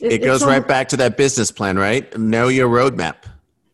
It, 0.00 0.12
it 0.12 0.22
goes 0.22 0.44
right 0.44 0.66
back 0.66 0.88
to 0.88 0.96
that 0.96 1.16
business 1.16 1.50
plan, 1.52 1.78
right? 1.78 2.18
Know 2.18 2.48
your 2.48 2.68
roadmap. 2.68 3.16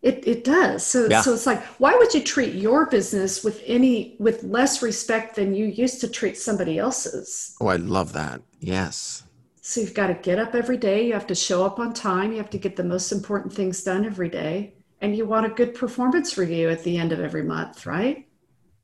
It, 0.02 0.26
it 0.26 0.44
does. 0.44 0.86
So, 0.86 1.08
yeah. 1.08 1.20
so 1.20 1.34
it's 1.34 1.46
like, 1.46 1.62
why 1.80 1.94
would 1.96 2.14
you 2.14 2.22
treat 2.22 2.54
your 2.54 2.86
business 2.86 3.42
with 3.42 3.60
any 3.66 4.14
with 4.20 4.44
less 4.44 4.82
respect 4.82 5.34
than 5.34 5.54
you 5.54 5.66
used 5.66 6.00
to 6.02 6.08
treat 6.08 6.36
somebody 6.36 6.78
else's? 6.78 7.56
Oh, 7.60 7.66
I 7.66 7.76
love 7.76 8.12
that. 8.12 8.40
Yes. 8.60 9.24
So 9.68 9.80
you've 9.80 9.94
got 9.94 10.06
to 10.06 10.14
get 10.14 10.38
up 10.38 10.54
every 10.54 10.76
day. 10.76 11.04
You 11.04 11.12
have 11.14 11.26
to 11.26 11.34
show 11.34 11.66
up 11.66 11.80
on 11.80 11.92
time. 11.92 12.30
You 12.30 12.38
have 12.38 12.50
to 12.50 12.58
get 12.58 12.76
the 12.76 12.84
most 12.84 13.10
important 13.10 13.52
things 13.52 13.82
done 13.82 14.04
every 14.04 14.28
day. 14.28 14.74
And 15.00 15.16
you 15.16 15.26
want 15.26 15.44
a 15.44 15.48
good 15.48 15.74
performance 15.74 16.38
review 16.38 16.70
at 16.70 16.84
the 16.84 16.96
end 16.96 17.10
of 17.10 17.18
every 17.18 17.42
month, 17.42 17.84
right? 17.84 18.28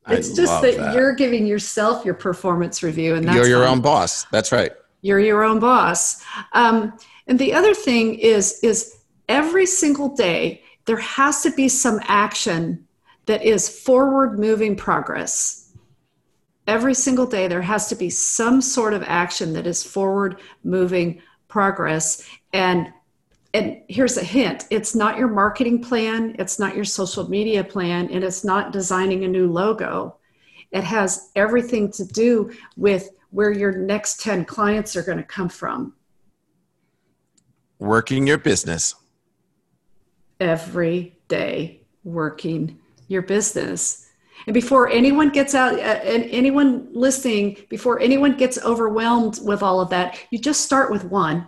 It's 0.09 0.33
I 0.33 0.35
just 0.35 0.61
that, 0.61 0.77
that, 0.77 0.95
you're 0.97 1.15
giving 1.15 1.47
yourself 1.47 2.05
your 2.05 2.15
performance 2.15 2.83
review, 2.83 3.15
and 3.15 3.25
that's 3.25 3.37
you're 3.37 3.47
your 3.47 3.65
own 3.65 3.81
boss. 3.81 4.25
That's 4.33 4.51
right. 4.51 4.73
You're 5.03 5.21
your 5.21 5.45
own 5.45 5.61
boss. 5.61 6.21
Um, 6.53 6.99
and 7.29 7.39
the 7.39 7.55
other 7.55 7.75
thing 7.75 8.17
is, 8.17 8.59
is 8.65 9.03
every 9.29 9.67
single 9.67 10.09
day 10.17 10.65
there 10.87 10.97
has 10.97 11.45
to 11.45 11.53
be 11.53 11.69
some 11.69 12.01
action 12.09 12.85
that 13.27 13.45
is 13.45 13.69
forward 13.69 14.37
moving 14.37 14.75
progress 14.75 15.62
every 16.67 16.95
single 16.95 17.27
day 17.27 17.49
there 17.49 17.63
has 17.63 17.89
to 17.89 17.95
be 17.95 18.11
some 18.11 18.61
sort 18.61 18.95
of 18.95 19.03
action 19.05 19.53
that 19.55 19.67
is 19.67 19.83
forward 19.83 20.41
moving 20.65 21.21
progress. 21.49 22.29
And 22.53 22.93
and 23.55 23.83
here's 23.89 24.17
a 24.17 24.25
hint. 24.25 24.65
It's 24.71 24.95
not 24.95 25.19
your 25.19 25.29
marketing 25.29 25.83
plan. 25.83 26.37
It's 26.39 26.59
not 26.59 26.75
your 26.75 26.87
social 26.87 27.29
media 27.29 27.63
plan. 27.63 28.09
And 28.11 28.25
it's 28.25 28.45
not 28.45 28.73
designing 28.73 29.25
a 29.25 29.29
new 29.29 29.47
logo. 29.47 30.17
It 30.71 30.85
has 30.85 31.31
everything 31.37 31.93
to 31.93 32.07
do 32.07 32.51
with 32.79 33.11
where 33.29 33.51
your 33.51 33.73
next 33.73 34.23
10 34.23 34.47
clients 34.47 34.97
are 34.97 35.03
going 35.03 35.19
to 35.19 35.25
come 35.25 35.51
from. 35.51 35.93
Working 37.79 38.27
your 38.27 38.39
business. 38.39 38.95
Every 40.41 41.19
day 41.29 41.83
working 42.05 42.79
your 43.07 43.23
business 43.23 44.09
and 44.47 44.55
before 44.55 44.89
anyone 44.89 45.31
gets 45.31 45.55
out, 45.55 45.75
uh, 45.75 45.83
and 46.05 46.25
anyone 46.25 46.89
listening, 46.93 47.59
before 47.69 48.01
anyone 48.01 48.37
gets 48.37 48.59
overwhelmed 48.65 49.39
with 49.43 49.63
all 49.63 49.81
of 49.81 49.91
that, 49.91 50.19
you 50.31 50.39
just 50.39 50.63
start 50.63 50.91
with 50.91 51.05
one 51.05 51.47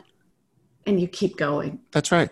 and 0.87 1.01
you 1.01 1.09
keep 1.09 1.37
going. 1.37 1.81
That's 1.93 2.13
right. 2.13 2.31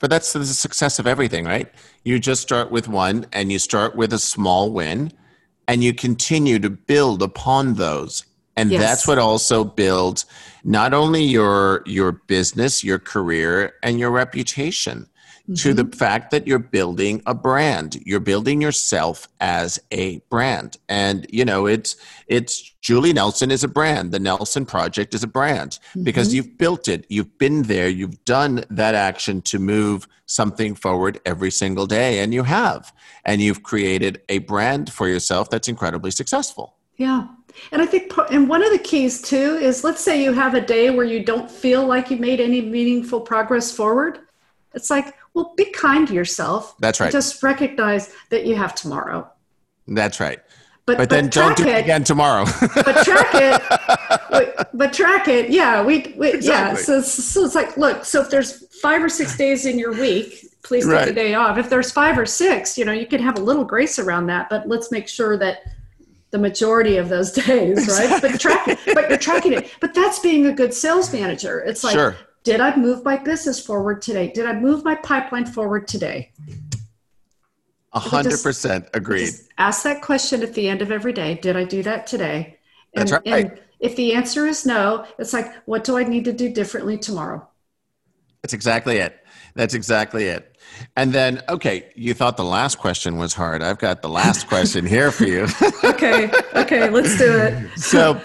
But 0.00 0.10
that's 0.10 0.32
the 0.32 0.44
success 0.44 0.98
of 0.98 1.06
everything, 1.06 1.44
right? 1.44 1.70
You 2.04 2.18
just 2.18 2.42
start 2.42 2.70
with 2.70 2.88
one 2.88 3.26
and 3.32 3.50
you 3.50 3.58
start 3.58 3.96
with 3.96 4.12
a 4.12 4.18
small 4.18 4.72
win 4.72 5.12
and 5.66 5.82
you 5.82 5.92
continue 5.92 6.58
to 6.60 6.70
build 6.70 7.22
upon 7.22 7.74
those. 7.74 8.24
And 8.56 8.70
yes. 8.70 8.80
that's 8.80 9.06
what 9.06 9.18
also 9.18 9.62
builds 9.64 10.26
not 10.64 10.92
only 10.92 11.22
your 11.22 11.82
your 11.86 12.12
business, 12.12 12.82
your 12.82 12.98
career 12.98 13.74
and 13.82 14.00
your 14.00 14.10
reputation 14.10 15.08
to 15.56 15.72
the 15.72 15.84
mm-hmm. 15.84 15.98
fact 15.98 16.30
that 16.30 16.46
you're 16.46 16.58
building 16.58 17.22
a 17.26 17.34
brand. 17.34 18.00
You're 18.04 18.20
building 18.20 18.60
yourself 18.60 19.28
as 19.40 19.78
a 19.90 20.18
brand. 20.30 20.76
And 20.88 21.26
you 21.30 21.44
know 21.44 21.66
it's 21.66 21.96
it's 22.26 22.74
julie 22.80 23.12
nelson 23.12 23.50
is 23.50 23.64
a 23.64 23.68
brand. 23.68 24.12
The 24.12 24.18
nelson 24.18 24.66
project 24.66 25.14
is 25.14 25.22
a 25.22 25.28
brand 25.28 25.78
because 26.02 26.28
mm-hmm. 26.28 26.36
you've 26.36 26.58
built 26.58 26.88
it. 26.88 27.06
You've 27.08 27.38
been 27.38 27.62
there. 27.62 27.88
You've 27.88 28.24
done 28.24 28.64
that 28.70 28.94
action 28.94 29.40
to 29.42 29.58
move 29.58 30.06
something 30.26 30.74
forward 30.74 31.20
every 31.24 31.50
single 31.50 31.86
day. 31.86 32.20
And 32.20 32.32
you 32.32 32.42
have. 32.44 32.92
And 33.24 33.40
you've 33.40 33.62
created 33.62 34.20
a 34.28 34.38
brand 34.38 34.92
for 34.92 35.08
yourself 35.08 35.50
that's 35.50 35.68
incredibly 35.68 36.10
successful. 36.10 36.76
Yeah. 36.96 37.28
And 37.72 37.80
I 37.82 37.86
think, 37.86 38.12
and 38.30 38.48
one 38.48 38.62
of 38.62 38.70
the 38.70 38.78
keys 38.78 39.22
too 39.22 39.56
is 39.56 39.82
let's 39.82 40.02
say 40.02 40.22
you 40.22 40.32
have 40.32 40.54
a 40.54 40.60
day 40.60 40.90
where 40.90 41.06
you 41.06 41.24
don't 41.24 41.50
feel 41.50 41.86
like 41.86 42.10
you 42.10 42.18
made 42.18 42.40
any 42.40 42.60
meaningful 42.60 43.20
progress 43.20 43.72
forward. 43.72 44.20
It's 44.74 44.90
like, 44.90 45.14
well, 45.38 45.54
be 45.56 45.66
kind 45.66 46.08
to 46.08 46.14
yourself. 46.14 46.74
That's 46.80 46.98
right. 47.00 47.12
Just 47.12 47.42
recognize 47.42 48.12
that 48.30 48.44
you 48.44 48.56
have 48.56 48.74
tomorrow. 48.74 49.30
that's 49.86 50.18
right 50.20 50.40
But, 50.84 50.98
but 50.98 51.10
then 51.10 51.28
don't 51.28 51.56
do 51.56 51.64
it 51.66 51.78
again 51.84 52.02
tomorrow 52.04 52.44
But 52.74 53.04
track 53.04 53.30
it. 53.34 54.68
but 54.74 54.92
track 54.92 55.28
it. 55.28 55.50
Yeah. 55.50 55.82
We, 55.84 56.14
we 56.18 56.30
yeah. 56.32 56.36
Exactly. 56.72 56.82
So, 56.82 57.00
so 57.02 57.44
it's 57.44 57.54
like, 57.54 57.76
look, 57.76 58.04
so 58.04 58.20
if 58.20 58.30
there's 58.30 58.66
five 58.80 59.02
or 59.02 59.08
six 59.08 59.36
days 59.36 59.64
in 59.64 59.78
your 59.78 59.92
week, 59.92 60.44
please 60.64 60.84
take 60.84 60.92
Right. 60.92 61.08
a 61.08 61.12
day 61.12 61.34
off. 61.34 61.56
If 61.56 61.70
there's 61.70 61.90
five 61.92 62.18
or 62.18 62.26
six, 62.26 62.76
you 62.76 62.84
know, 62.84 62.92
you 62.92 63.06
can 63.06 63.20
have 63.22 63.38
a 63.38 63.40
little 63.42 63.64
grace 63.64 63.98
around 63.98 64.26
that, 64.26 64.48
but 64.50 64.68
let's 64.68 64.90
make 64.90 65.08
sure 65.08 65.36
that 65.38 65.58
the 66.30 66.38
majority 66.38 66.96
of 66.98 67.08
those 67.08 67.32
days, 67.44 67.86
right? 67.88 68.20
But 68.20 68.40
track 68.40 68.66
it, 68.68 68.78
but 68.94 69.08
you're 69.08 69.18
tracking 69.18 69.52
it. 69.54 69.70
But 69.80 69.94
that's 69.94 70.18
being 70.18 70.46
a 70.46 70.52
good 70.52 70.74
sales 70.74 71.12
manager. 71.12 71.60
It's 71.60 71.82
like, 71.84 71.94
Sure. 71.94 72.16
Did 72.42 72.60
I 72.60 72.76
move 72.76 73.04
my 73.04 73.16
business 73.16 73.64
forward 73.64 74.02
today? 74.02 74.30
Did 74.32 74.46
I 74.46 74.54
move 74.54 74.84
my 74.84 74.94
pipeline 74.94 75.46
forward 75.46 75.88
today? 75.88 76.32
A 77.92 77.98
hundred 77.98 78.42
percent 78.42 78.88
agreed 78.94 79.32
ask 79.58 79.82
that 79.82 80.00
question 80.00 80.42
at 80.42 80.54
the 80.54 80.68
end 80.68 80.80
of 80.80 80.90
every 80.90 81.12
day. 81.12 81.34
Did 81.34 81.56
I 81.56 81.64
do 81.64 81.82
that 81.82 82.06
today? 82.06 82.58
And, 82.94 83.08
That's 83.08 83.12
right. 83.12 83.26
and 83.26 83.60
if 83.80 83.96
the 83.96 84.14
answer 84.14 84.46
is 84.46 84.64
no, 84.64 85.04
it's 85.18 85.32
like, 85.32 85.52
what 85.66 85.84
do 85.84 85.98
I 85.98 86.04
need 86.04 86.24
to 86.24 86.32
do 86.32 86.48
differently 86.48 86.96
tomorrow? 86.96 87.46
That's 88.42 88.54
exactly 88.54 88.98
it. 88.98 89.18
That's 89.54 89.74
exactly 89.74 90.24
it. 90.26 90.56
And 90.96 91.12
then, 91.12 91.42
okay, 91.48 91.90
you 91.94 92.14
thought 92.14 92.36
the 92.36 92.44
last 92.44 92.78
question 92.78 93.18
was 93.18 93.34
hard. 93.34 93.62
I've 93.62 93.78
got 93.78 94.02
the 94.02 94.08
last 94.08 94.48
question 94.48 94.86
here 94.86 95.10
for 95.10 95.24
you. 95.24 95.46
Okay, 95.84 96.30
okay, 96.54 96.90
let's 96.90 97.16
do 97.18 97.36
it. 97.36 97.78
so, 97.78 98.20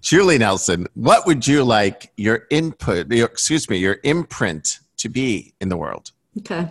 Julie 0.00 0.38
Nelson, 0.38 0.86
what 0.94 1.26
would 1.26 1.46
you 1.46 1.64
like 1.64 2.12
your 2.16 2.46
input, 2.50 3.10
your, 3.10 3.26
excuse 3.26 3.68
me, 3.68 3.76
your 3.76 3.98
imprint 4.04 4.78
to 4.98 5.08
be 5.08 5.52
in 5.60 5.68
the 5.68 5.76
world? 5.76 6.12
Okay. 6.38 6.70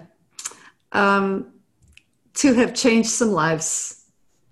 Um, 0.91 1.51
to 2.35 2.53
have 2.53 2.73
changed 2.73 3.09
some 3.09 3.31
lives. 3.31 4.05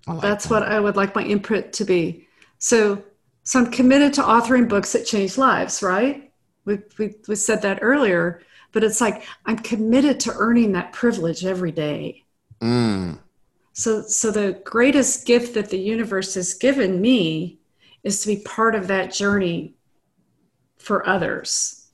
Like 0.06 0.20
That's 0.20 0.46
that. 0.46 0.50
what 0.50 0.62
I 0.64 0.78
would 0.78 0.96
like 0.96 1.14
my 1.14 1.24
imprint 1.24 1.72
to 1.74 1.84
be. 1.84 2.28
So, 2.58 3.02
so 3.44 3.60
I'm 3.60 3.70
committed 3.70 4.12
to 4.14 4.22
authoring 4.22 4.68
books 4.68 4.92
that 4.92 5.04
change 5.04 5.38
lives, 5.38 5.82
right? 5.82 6.30
We, 6.64 6.78
we, 6.98 7.14
we 7.26 7.34
said 7.34 7.62
that 7.62 7.80
earlier, 7.82 8.42
but 8.72 8.84
it's 8.84 9.00
like 9.00 9.24
I'm 9.46 9.58
committed 9.58 10.20
to 10.20 10.32
earning 10.36 10.72
that 10.72 10.92
privilege 10.92 11.44
every 11.44 11.72
day. 11.72 12.24
Mm, 12.60 13.18
So, 13.72 14.02
so 14.02 14.30
the 14.30 14.60
greatest 14.64 15.26
gift 15.26 15.54
that 15.54 15.70
the 15.70 15.78
universe 15.78 16.34
has 16.34 16.54
given 16.54 17.00
me 17.00 17.58
is 18.02 18.20
to 18.22 18.28
be 18.28 18.42
part 18.42 18.74
of 18.74 18.88
that 18.88 19.12
journey 19.12 19.74
for 20.78 21.06
others. 21.08 21.88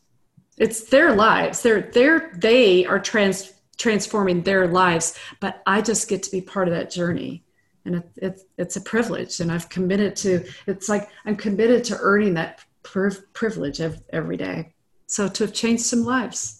It's 0.56 0.84
their 0.84 1.14
lives. 1.14 1.62
They're, 1.62 1.82
they're, 1.92 2.32
they 2.36 2.84
are 2.86 2.98
trans, 2.98 3.52
transforming 3.76 4.42
their 4.42 4.66
lives, 4.66 5.16
but 5.40 5.62
I 5.66 5.80
just 5.82 6.08
get 6.08 6.22
to 6.24 6.30
be 6.30 6.40
part 6.40 6.68
of 6.68 6.74
that 6.74 6.90
journey. 6.90 7.44
And 7.84 7.96
it, 7.96 8.10
it, 8.16 8.40
it's 8.58 8.76
a 8.76 8.80
privilege. 8.80 9.40
And 9.40 9.52
I've 9.52 9.68
committed 9.68 10.16
to, 10.16 10.44
it's 10.66 10.88
like 10.88 11.08
I'm 11.24 11.36
committed 11.36 11.84
to 11.84 11.98
earning 12.00 12.34
that 12.34 12.60
priv- 12.82 13.32
privilege 13.34 13.80
ev- 13.80 14.02
every 14.10 14.36
day. 14.36 14.74
So 15.06 15.28
to 15.28 15.44
have 15.44 15.54
changed 15.54 15.84
some 15.84 16.02
lives. 16.04 16.57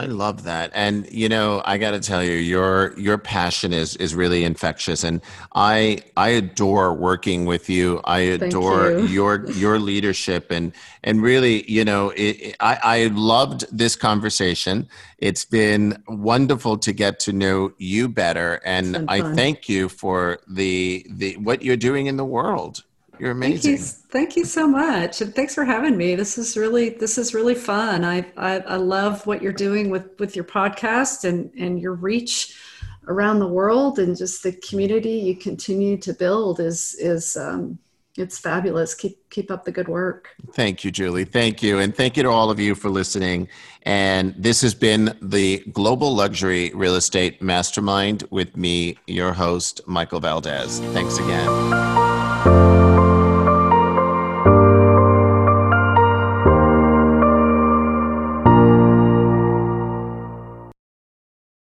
I 0.00 0.06
love 0.06 0.44
that. 0.44 0.70
And 0.72 1.06
you 1.12 1.28
know, 1.28 1.60
I 1.66 1.76
got 1.76 1.90
to 1.90 2.00
tell 2.00 2.24
you 2.24 2.32
your 2.32 2.98
your 2.98 3.18
passion 3.18 3.74
is 3.74 3.96
is 3.96 4.14
really 4.14 4.44
infectious 4.44 5.04
and 5.04 5.20
I 5.54 5.98
I 6.16 6.30
adore 6.30 6.94
working 6.94 7.44
with 7.44 7.68
you. 7.68 8.00
I 8.04 8.20
adore 8.20 8.92
you. 8.92 9.06
your 9.18 9.50
your 9.50 9.78
leadership 9.78 10.50
and 10.50 10.72
and 11.04 11.20
really, 11.20 11.70
you 11.70 11.84
know, 11.84 12.14
it, 12.16 12.56
I 12.60 12.78
I 12.82 13.06
loved 13.12 13.66
this 13.70 13.94
conversation. 13.94 14.88
It's 15.18 15.44
been 15.44 16.02
wonderful 16.08 16.78
to 16.78 16.94
get 16.94 17.20
to 17.20 17.34
know 17.34 17.72
you 17.76 18.08
better 18.08 18.62
and 18.64 19.04
I 19.06 19.34
thank 19.34 19.68
you 19.68 19.90
for 19.90 20.38
the 20.48 21.04
the 21.10 21.36
what 21.36 21.60
you're 21.60 21.76
doing 21.76 22.06
in 22.06 22.16
the 22.16 22.24
world. 22.24 22.84
You're 23.20 23.34
Thank 23.34 23.62
amazing. 23.62 23.72
you, 23.72 23.78
thank 23.78 24.34
you 24.34 24.46
so 24.46 24.66
much, 24.66 25.20
and 25.20 25.34
thanks 25.34 25.54
for 25.54 25.66
having 25.66 25.94
me. 25.94 26.14
This 26.14 26.38
is 26.38 26.56
really 26.56 26.88
this 26.88 27.18
is 27.18 27.34
really 27.34 27.54
fun. 27.54 28.02
I 28.02 28.24
I, 28.38 28.60
I 28.60 28.76
love 28.76 29.26
what 29.26 29.42
you're 29.42 29.52
doing 29.52 29.90
with 29.90 30.18
with 30.18 30.34
your 30.34 30.46
podcast 30.46 31.24
and 31.24 31.52
and 31.58 31.78
your 31.78 31.92
reach 31.92 32.56
around 33.08 33.40
the 33.40 33.46
world, 33.46 33.98
and 33.98 34.16
just 34.16 34.42
the 34.42 34.52
community 34.52 35.10
you 35.10 35.36
continue 35.36 35.98
to 35.98 36.14
build 36.14 36.60
is 36.60 36.94
is 36.94 37.36
um, 37.36 37.78
it's 38.16 38.38
fabulous. 38.38 38.94
Keep 38.94 39.28
keep 39.28 39.50
up 39.50 39.66
the 39.66 39.72
good 39.72 39.88
work. 39.88 40.30
Thank 40.54 40.82
you, 40.82 40.90
Julie. 40.90 41.26
Thank 41.26 41.62
you. 41.62 41.78
And 41.78 41.94
thank 41.94 42.16
you 42.16 42.22
to 42.22 42.30
all 42.30 42.50
of 42.50 42.58
you 42.58 42.74
for 42.74 42.88
listening. 42.88 43.48
And 43.82 44.34
this 44.38 44.62
has 44.62 44.74
been 44.74 45.14
the 45.20 45.58
Global 45.72 46.14
Luxury 46.14 46.72
Real 46.74 46.96
Estate 46.96 47.42
Mastermind 47.42 48.24
with 48.30 48.56
me, 48.56 48.96
your 49.06 49.34
host, 49.34 49.82
Michael 49.86 50.20
Valdez. 50.20 50.80
Thanks 50.94 51.18
again. 51.18 52.09